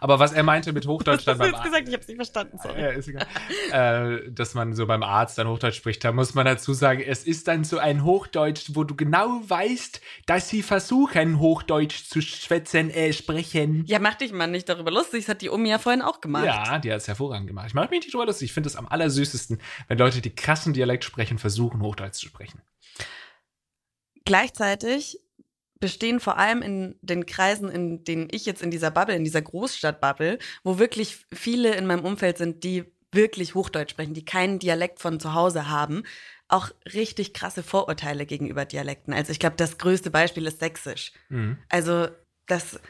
[0.00, 1.64] Aber was er meinte mit Hochdeutsch dann beim Arzt.
[1.64, 2.80] gesagt, ich habe es nicht verstanden, sorry.
[2.80, 3.26] Ja, ist egal.
[3.72, 7.24] äh, dass man so beim Arzt dann Hochdeutsch spricht, da muss man dazu sagen, es
[7.24, 12.90] ist dann so ein Hochdeutsch, wo du genau weißt, dass sie versuchen, Hochdeutsch zu schwätzen,
[12.90, 13.84] äh, sprechen.
[13.86, 16.44] Ja, mach dich mal nicht darüber lustig, das hat die Omi ja vorhin auch gemacht.
[16.44, 17.66] Ja, die hat es hervorragend gemacht.
[17.68, 18.46] Ich mache mich nicht darüber lustig.
[18.46, 22.62] Ich finde es am allersüßesten, wenn Leute, die krassen Dialekt sprechen, versuchen, Hochdeutsch zu sprechen.
[24.24, 25.18] Gleichzeitig
[25.84, 29.42] bestehen vor allem in den Kreisen, in denen ich jetzt in dieser Bubble, in dieser
[29.42, 34.98] Großstadtbubble, wo wirklich viele in meinem Umfeld sind, die wirklich Hochdeutsch sprechen, die keinen Dialekt
[34.98, 36.04] von zu Hause haben,
[36.48, 39.12] auch richtig krasse Vorurteile gegenüber Dialekten.
[39.12, 41.12] Also ich glaube, das größte Beispiel ist Sächsisch.
[41.28, 41.58] Mhm.
[41.68, 42.08] Also
[42.46, 42.80] das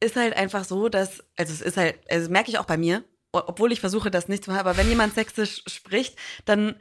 [0.00, 3.04] ist halt einfach so, dass, also es ist halt, also merke ich auch bei mir,
[3.30, 6.74] obwohl ich versuche, das nicht zu machen, aber wenn jemand Sächsisch spricht, dann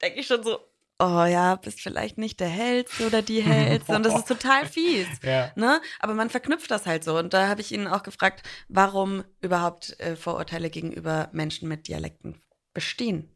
[0.00, 0.60] denke ich schon so,
[1.00, 3.96] oh ja, bist vielleicht nicht der Hellste oder die Hellste.
[3.96, 5.06] Und das ist total fies.
[5.22, 5.52] Ja.
[5.54, 5.80] Ne?
[6.00, 7.16] Aber man verknüpft das halt so.
[7.18, 12.40] Und da habe ich ihn auch gefragt, warum überhaupt äh, Vorurteile gegenüber Menschen mit Dialekten
[12.74, 13.28] bestehen,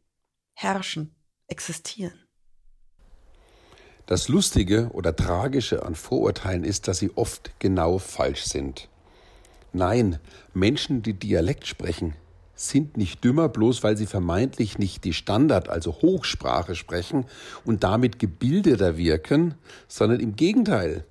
[0.55, 1.15] herrschen,
[1.47, 2.19] existieren.
[4.07, 8.89] Das Lustige oder Tragische an Vorurteilen ist, dass sie oft genau falsch sind.
[9.73, 10.19] Nein,
[10.53, 12.15] Menschen, die Dialekt sprechen,
[12.55, 17.27] sind nicht dümmer, bloß weil sie vermeintlich nicht die Standard, also Hochsprache sprechen
[17.65, 19.55] und damit gebildeter wirken,
[19.89, 21.05] sondern im Gegenteil.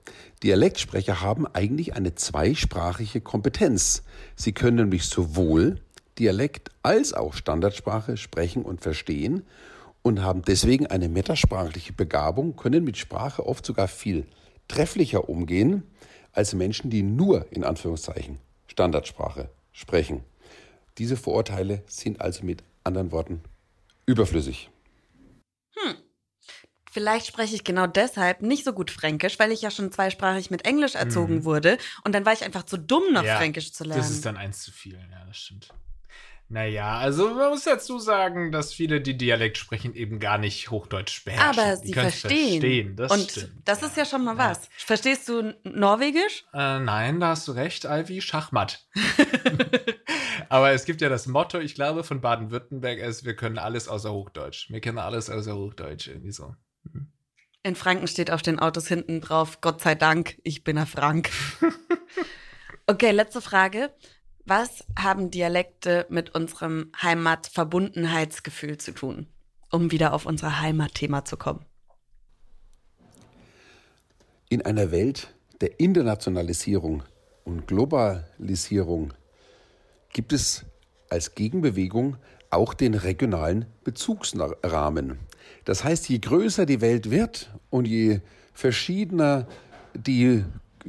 [0.44, 4.04] Dialektsprecher haben eigentlich eine zweisprachige Kompetenz.
[4.36, 5.80] Sie können nämlich sowohl
[6.20, 9.44] Dialekt als auch Standardsprache sprechen und verstehen
[10.02, 14.26] und haben deswegen eine metasprachliche Begabung, können mit Sprache oft sogar viel
[14.68, 15.84] trefflicher umgehen
[16.34, 20.24] als Menschen, die nur in Anführungszeichen Standardsprache sprechen.
[20.98, 23.42] Diese Vorurteile sind also mit anderen Worten
[24.06, 24.70] überflüssig.
[26.92, 30.64] Vielleicht spreche ich genau deshalb nicht so gut Fränkisch, weil ich ja schon zweisprachig mit
[30.64, 31.44] Englisch erzogen Mhm.
[31.44, 31.80] wurde.
[32.04, 34.00] Und dann war ich einfach zu dumm, noch Ja, Fränkisch zu lernen.
[34.04, 35.70] Das ist dann eins zu viel, ja, das stimmt.
[36.54, 41.26] Naja, also man muss dazu sagen, dass viele, die Dialekt sprechen, eben gar nicht Hochdeutsch
[41.26, 41.60] beherrschen.
[41.64, 42.62] Aber sie verstehen.
[42.62, 42.96] verstehen.
[42.96, 43.54] Das Und stimmt.
[43.66, 44.52] das ist ja schon mal Ja.
[44.52, 44.70] was.
[44.78, 46.46] Verstehst du Norwegisch?
[46.54, 48.86] Äh, nein, da hast du recht, Ivy, Schachmatt.
[50.50, 54.12] Aber es gibt ja das Motto, ich glaube, von Baden-Württemberg ist, wir können alles außer
[54.14, 54.70] Hochdeutsch.
[54.70, 56.54] Wir kennen alles außer Hochdeutsch, irgendwie so.
[57.64, 61.32] In Franken steht auf den Autos hinten drauf, Gott sei Dank, ich bin ein Frank.
[62.86, 63.92] okay, letzte Frage.
[64.46, 69.28] Was haben Dialekte mit unserem Heimatverbundenheitsgefühl zu tun?
[69.72, 71.66] Um wieder auf unser Heimatthema zu kommen.
[74.50, 77.04] In einer Welt der Internationalisierung
[77.46, 79.14] und Globalisierung
[80.12, 80.66] gibt es
[81.10, 82.18] als Gegenbewegung
[82.50, 85.20] auch den regionalen Bezugsrahmen.
[85.64, 88.20] Das heißt, je größer die Welt wird und je
[88.54, 89.48] verschiedener
[89.96, 90.44] die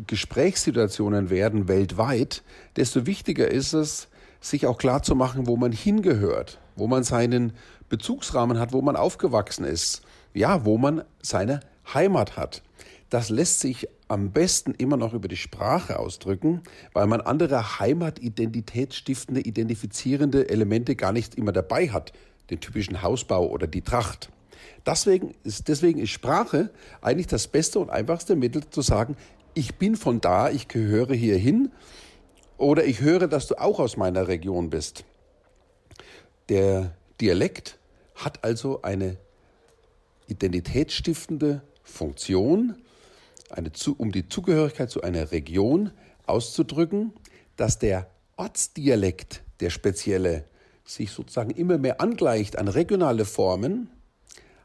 [0.07, 2.43] Gesprächssituationen werden weltweit,
[2.77, 4.09] desto wichtiger ist es,
[4.41, 7.53] sich auch klar zu machen, wo man hingehört, wo man seinen
[7.89, 10.03] Bezugsrahmen hat, wo man aufgewachsen ist,
[10.35, 11.61] ja, wo man seine
[11.93, 12.63] Heimat hat.
[13.11, 19.41] Das lässt sich am besten immer noch über die Sprache ausdrücken, weil man andere heimatidentitätsstiftende,
[19.41, 22.13] identifizierende Elemente gar nicht immer dabei hat,
[22.51, 24.31] den typischen Hausbau oder die Tracht.
[24.87, 26.71] Deswegen ist, deswegen ist Sprache
[27.01, 29.17] eigentlich das beste und einfachste Mittel zu sagen,
[29.55, 31.71] ich bin von da, ich gehöre hierhin
[32.59, 35.05] oder ich höre, dass du auch aus meiner Region bist.
[36.49, 37.79] Der Dialekt
[38.15, 39.17] hat also eine
[40.29, 42.77] identitätsstiftende Funktion,
[43.51, 45.91] eine, um die Zugehörigkeit zu einer Region
[46.27, 47.13] auszudrücken,
[47.57, 50.45] dass der Ortsdialekt, der spezielle,
[50.85, 53.91] sich sozusagen immer mehr angleicht an regionale Formen,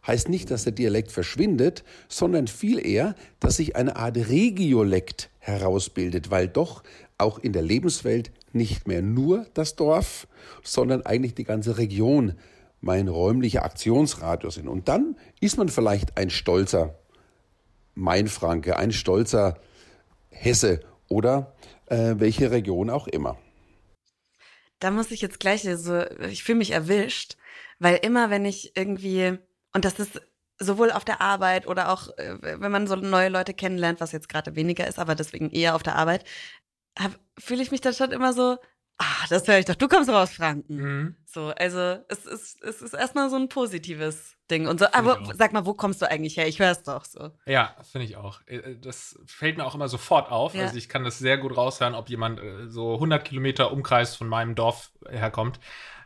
[0.09, 6.31] heißt nicht, dass der Dialekt verschwindet, sondern viel eher, dass sich eine Art Regiolekt herausbildet,
[6.31, 6.83] weil doch
[7.19, 10.27] auch in der Lebenswelt nicht mehr nur das Dorf,
[10.63, 12.33] sondern eigentlich die ganze Region
[12.81, 14.67] mein räumlicher Aktionsradius sind.
[14.67, 16.97] Und dann ist man vielleicht ein stolzer
[17.93, 19.59] Mainfranke, ein stolzer
[20.29, 21.53] Hesse oder
[21.85, 23.37] äh, welche Region auch immer.
[24.79, 26.01] Da muss ich jetzt gleich so,
[26.31, 27.37] ich fühle mich erwischt,
[27.79, 29.37] weil immer, wenn ich irgendwie,
[29.79, 30.21] und das ist
[30.57, 34.27] sowohl auf der Arbeit oder auch, äh, wenn man so neue Leute kennenlernt, was jetzt
[34.27, 36.25] gerade weniger ist, aber deswegen eher auf der Arbeit,
[37.37, 38.57] fühle ich mich dann schon immer so,
[38.97, 40.75] ah, das höre ich doch, du kommst aus Franken.
[40.75, 41.15] Mhm.
[41.25, 44.67] So, also es ist, es ist erstmal so ein positives Ding.
[44.67, 45.33] Und so, aber auch.
[45.33, 46.49] sag mal, wo kommst du eigentlich her?
[46.49, 47.31] Ich höre es doch so.
[47.45, 48.41] Ja, finde ich auch.
[48.47, 50.55] Äh, Das fällt mir auch immer sofort auf.
[50.55, 50.63] Ja.
[50.63, 54.27] Also ich kann das sehr gut raushören, ob jemand äh, so 100 Kilometer Umkreis von
[54.27, 55.61] meinem Dorf herkommt,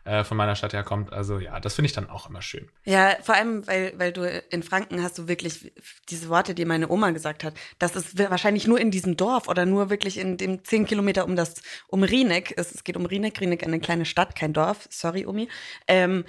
[0.06, 1.14] äh, von meiner Stadt herkommt.
[1.14, 2.70] Also ja, das finde ich dann auch immer schön.
[2.84, 5.72] Ja, vor allem, weil, weil du in Franken hast du wirklich
[6.10, 7.54] diese Worte, die meine Oma gesagt hat.
[7.80, 11.36] Das ist wahrscheinlich nur in diesem Dorf oder nur wirklich in dem zehn Kilometer um
[11.36, 12.54] das, um Rieneck.
[12.58, 14.88] Es, es geht um Rieneck, Rieneck eine kleine Stadt, kein Dorf.
[14.90, 15.48] Sorry, Omi.
[15.88, 16.26] Ähm,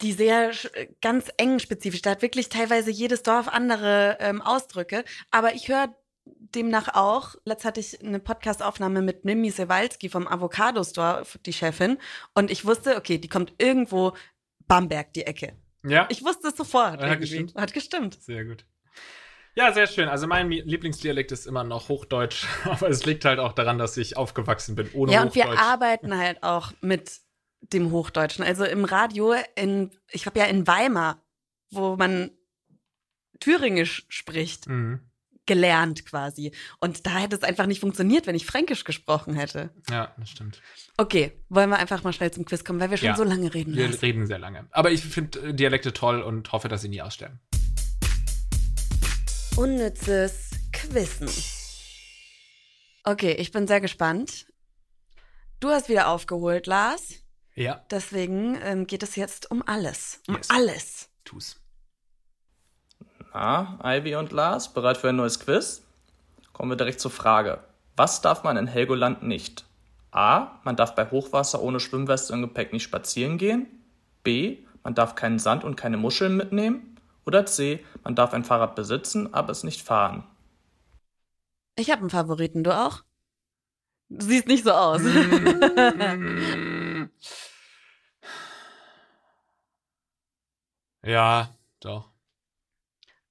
[0.00, 0.52] die sehr
[1.00, 2.02] ganz eng spezifisch.
[2.02, 5.04] Da hat wirklich teilweise jedes Dorf andere ähm, Ausdrücke.
[5.30, 10.84] Aber ich höre demnach auch, letzt hatte ich eine Podcastaufnahme mit Mimi Sewalski vom Avocado
[10.84, 11.98] Store, die Chefin,
[12.34, 14.12] und ich wusste, okay, die kommt irgendwo
[14.68, 15.56] Bamberg, die Ecke.
[15.84, 16.94] Ja, Ich wusste es sofort.
[16.94, 17.18] Hat irgendwie.
[17.20, 17.54] gestimmt?
[17.56, 18.22] Hat gestimmt.
[18.22, 18.64] sehr gut.
[19.54, 20.08] Ja, sehr schön.
[20.08, 24.16] Also mein Lieblingsdialekt ist immer noch Hochdeutsch, aber es liegt halt auch daran, dass ich
[24.16, 25.60] aufgewachsen bin ohne ja, und wir Hochdeutsch.
[25.60, 27.20] arbeiten halt auch mit
[27.60, 28.44] dem Hochdeutschen.
[28.44, 31.22] Also im Radio, in, ich habe ja in Weimar,
[31.70, 32.30] wo man
[33.40, 35.00] Thüringisch spricht, Mhm.
[35.46, 36.52] Gelernt quasi.
[36.80, 39.70] Und da hätte es einfach nicht funktioniert, wenn ich Fränkisch gesprochen hätte.
[39.90, 40.60] Ja, das stimmt.
[40.96, 43.16] Okay, wollen wir einfach mal schnell zum Quiz kommen, weil wir schon Ja.
[43.16, 43.74] so lange reden.
[43.74, 44.02] Wir Lars.
[44.02, 44.66] reden sehr lange.
[44.70, 47.40] Aber ich finde äh, Dialekte toll und hoffe, dass sie nie aussterben.
[49.56, 51.28] Unnützes Quissen.
[53.04, 54.46] Okay, ich bin sehr gespannt.
[55.60, 57.14] Du hast wieder aufgeholt, Lars.
[57.54, 60.20] Ja, Deswegen ähm, geht es jetzt um alles.
[60.26, 60.50] Um Yes.
[60.50, 61.08] alles.
[61.24, 61.60] tu's.
[63.34, 65.82] Na, Ivy und Lars, bereit für ein neues Quiz?
[66.52, 67.64] Kommen wir direkt zur Frage.
[67.96, 69.64] Was darf man in Helgoland nicht?
[70.10, 70.58] A.
[70.64, 73.66] Man darf bei Hochwasser ohne Schwimmweste und Gepäck nicht spazieren gehen.
[74.22, 74.58] B.
[74.84, 76.98] Man darf keinen Sand und keine Muscheln mitnehmen.
[77.24, 77.82] Oder C.
[78.04, 80.24] Man darf ein Fahrrad besitzen, aber es nicht fahren.
[81.76, 83.02] Ich habe einen Favoriten, du auch?
[84.10, 85.00] Du siehst nicht so aus.
[91.02, 91.48] ja,
[91.80, 92.11] doch.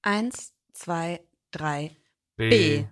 [0.01, 1.21] Eins, zwei,
[1.51, 1.95] drei.
[2.35, 2.49] B.
[2.49, 2.85] B.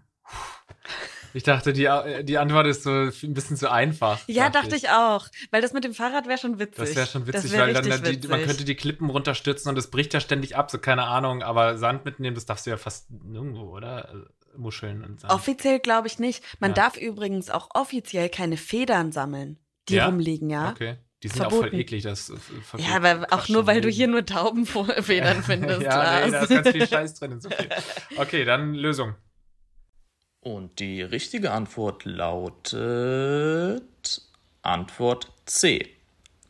[1.33, 1.87] Ich dachte, die,
[2.23, 4.19] die Antwort ist so ein bisschen zu einfach.
[4.27, 4.85] Ja, dachte ich.
[4.85, 4.89] ich.
[4.89, 5.27] auch.
[5.51, 6.77] Weil das mit dem Fahrrad wäre schon witzig.
[6.77, 8.29] Das wäre schon witzig, wär weil dann die, witzig.
[8.29, 11.43] man könnte die Klippen runterstürzen und es bricht ja ständig ab, so keine Ahnung.
[11.43, 14.09] Aber Sand mitnehmen, das darfst du ja fast nirgendwo, oder?
[14.09, 14.25] Also,
[14.57, 15.31] Muscheln und Sand.
[15.31, 16.43] Offiziell glaube ich nicht.
[16.59, 16.75] Man ja.
[16.75, 20.07] darf übrigens auch offiziell keine Federn sammeln, die ja?
[20.07, 20.71] rumliegen, ja.
[20.71, 20.97] Okay.
[21.23, 21.65] Die sind Verboten.
[21.65, 22.31] auch voll eklig, das
[22.77, 25.81] Ja, aber auch nur, weil du hier nur Taubenfedern findest.
[25.81, 27.41] ja, nee, da ist ganz viel Scheiß drin.
[27.41, 27.69] So viel.
[28.17, 29.15] Okay, dann Lösung.
[30.41, 33.81] Und die richtige Antwort lautet
[34.61, 35.89] Antwort C.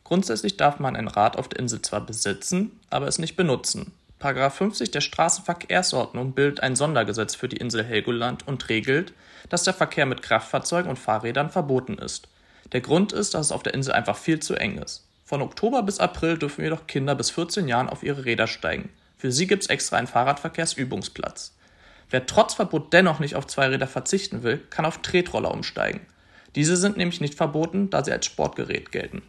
[0.04, 3.92] Grundsätzlich darf man ein Rad auf der Insel zwar besitzen, aber es nicht benutzen.
[4.20, 9.12] Paragraph 50 der Straßenverkehrsordnung bildet ein Sondergesetz für die Insel Helgoland und regelt,
[9.48, 12.28] dass der Verkehr mit Kraftfahrzeugen und Fahrrädern verboten ist.
[12.72, 15.08] Der Grund ist, dass es auf der Insel einfach viel zu eng ist.
[15.24, 18.90] Von Oktober bis April dürfen jedoch Kinder bis 14 Jahren auf ihre Räder steigen.
[19.16, 21.56] Für sie gibt es extra einen Fahrradverkehrsübungsplatz.
[22.10, 26.06] Wer trotz Verbot dennoch nicht auf Zweiräder verzichten will, kann auf Tretroller umsteigen.
[26.56, 29.22] Diese sind nämlich nicht verboten, da sie als Sportgerät gelten.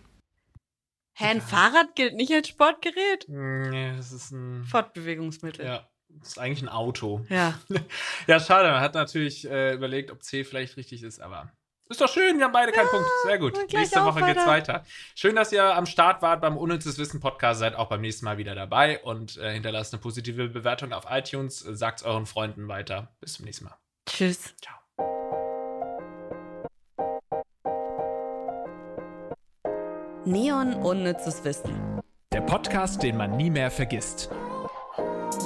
[1.15, 3.25] Hä, ein Fahrrad gilt nicht als Sportgerät?
[3.27, 5.65] Nee, das ist ein Fortbewegungsmittel.
[5.65, 7.23] Ja, das ist eigentlich ein Auto.
[7.29, 7.59] Ja.
[8.27, 8.71] ja, schade.
[8.71, 11.51] Man hat natürlich äh, überlegt, ob C vielleicht richtig ist, aber
[11.91, 13.07] ist doch schön, wir haben beide keinen ja, Punkt.
[13.23, 13.73] Sehr gut.
[13.73, 14.33] Nächste Woche weiter.
[14.33, 14.85] geht's weiter.
[15.13, 17.59] Schön, dass ihr am Start wart beim Unnützes Wissen Podcast.
[17.59, 21.59] Seid auch beim nächsten Mal wieder dabei und äh, hinterlasst eine positive Bewertung auf iTunes.
[21.59, 23.09] Sagt's euren Freunden weiter.
[23.19, 23.75] Bis zum nächsten Mal.
[24.07, 24.55] Tschüss.
[24.61, 24.77] Ciao.
[30.25, 32.01] Neon Unnützes Wissen.
[32.31, 34.29] Der Podcast, den man nie mehr vergisst.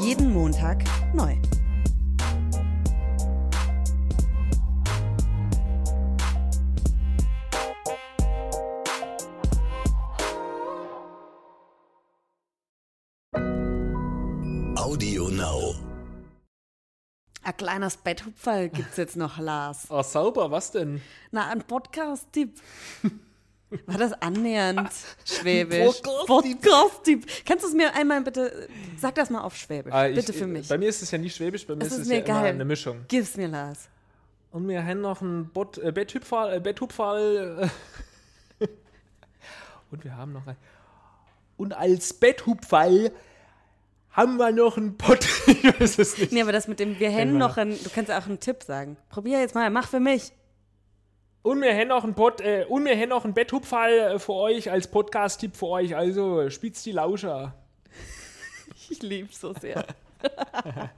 [0.02, 0.84] Jeden Montag
[1.14, 1.36] neu.
[14.86, 15.74] Audio Now.
[17.42, 19.88] Ein kleines Betthupferl gibt's jetzt noch, Lars.
[19.90, 21.02] Oh, sauber, was denn?
[21.32, 22.62] Na, ein Podcast-Tipp.
[23.88, 24.92] War das annähernd
[25.26, 26.04] Schwäbisch?
[26.28, 27.26] Podcast-Tipp.
[27.48, 30.68] Kannst du es mir einmal bitte, sag das mal auf Schwäbisch, ah, bitte für mich.
[30.68, 32.24] Bei mir ist es ja nicht Schwäbisch, bei mir das ist, ist es mir ja
[32.24, 32.38] geil.
[32.38, 33.06] immer eine Mischung.
[33.08, 33.90] Gib's mir, Lars.
[34.52, 37.72] Und wir haben noch ein Bot, äh, Betthupferl, äh, Betthupferl.
[38.60, 38.68] Äh,
[39.90, 40.58] und wir haben noch ein.
[41.58, 43.12] Und als Betthupferl
[44.16, 45.28] haben wir noch einen Pott?
[45.48, 46.32] ich weiß es nicht.
[46.32, 48.96] Nee, aber das mit dem, wir hätten noch einen, du kannst auch einen Tipp sagen.
[49.10, 50.32] Probier jetzt mal, mach für mich.
[51.42, 54.72] Und wir haben noch einen Pod, äh, und wir haben noch einen Betthupfall für euch
[54.72, 55.96] als Podcast-Tipp für euch.
[55.96, 57.54] Also spitz die Lauscher.
[58.90, 59.86] ich lieb's so sehr.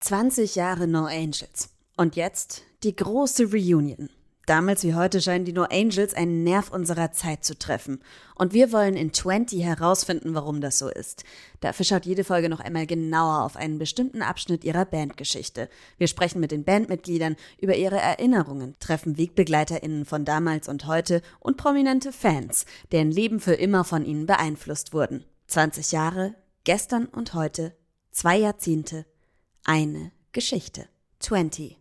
[0.00, 1.70] 20 Jahre No Angels.
[1.96, 4.10] Und jetzt die große Reunion.
[4.46, 8.00] Damals wie heute scheinen die No Angels einen Nerv unserer Zeit zu treffen.
[8.34, 11.24] Und wir wollen in 20 herausfinden, warum das so ist.
[11.60, 15.68] Dafür schaut jede Folge noch einmal genauer auf einen bestimmten Abschnitt ihrer Bandgeschichte.
[15.98, 21.56] Wir sprechen mit den Bandmitgliedern über ihre Erinnerungen, treffen WegbegleiterInnen von damals und heute und
[21.56, 25.24] prominente Fans, deren Leben für immer von ihnen beeinflusst wurden.
[25.46, 26.34] 20 Jahre,
[26.64, 27.76] gestern und heute,
[28.10, 29.04] zwei Jahrzehnte,
[29.64, 30.88] eine Geschichte.
[31.20, 31.76] 20.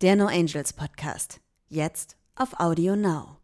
[0.00, 1.43] Der No Angels Podcast.
[1.68, 3.43] Jetzt auf Audio Now.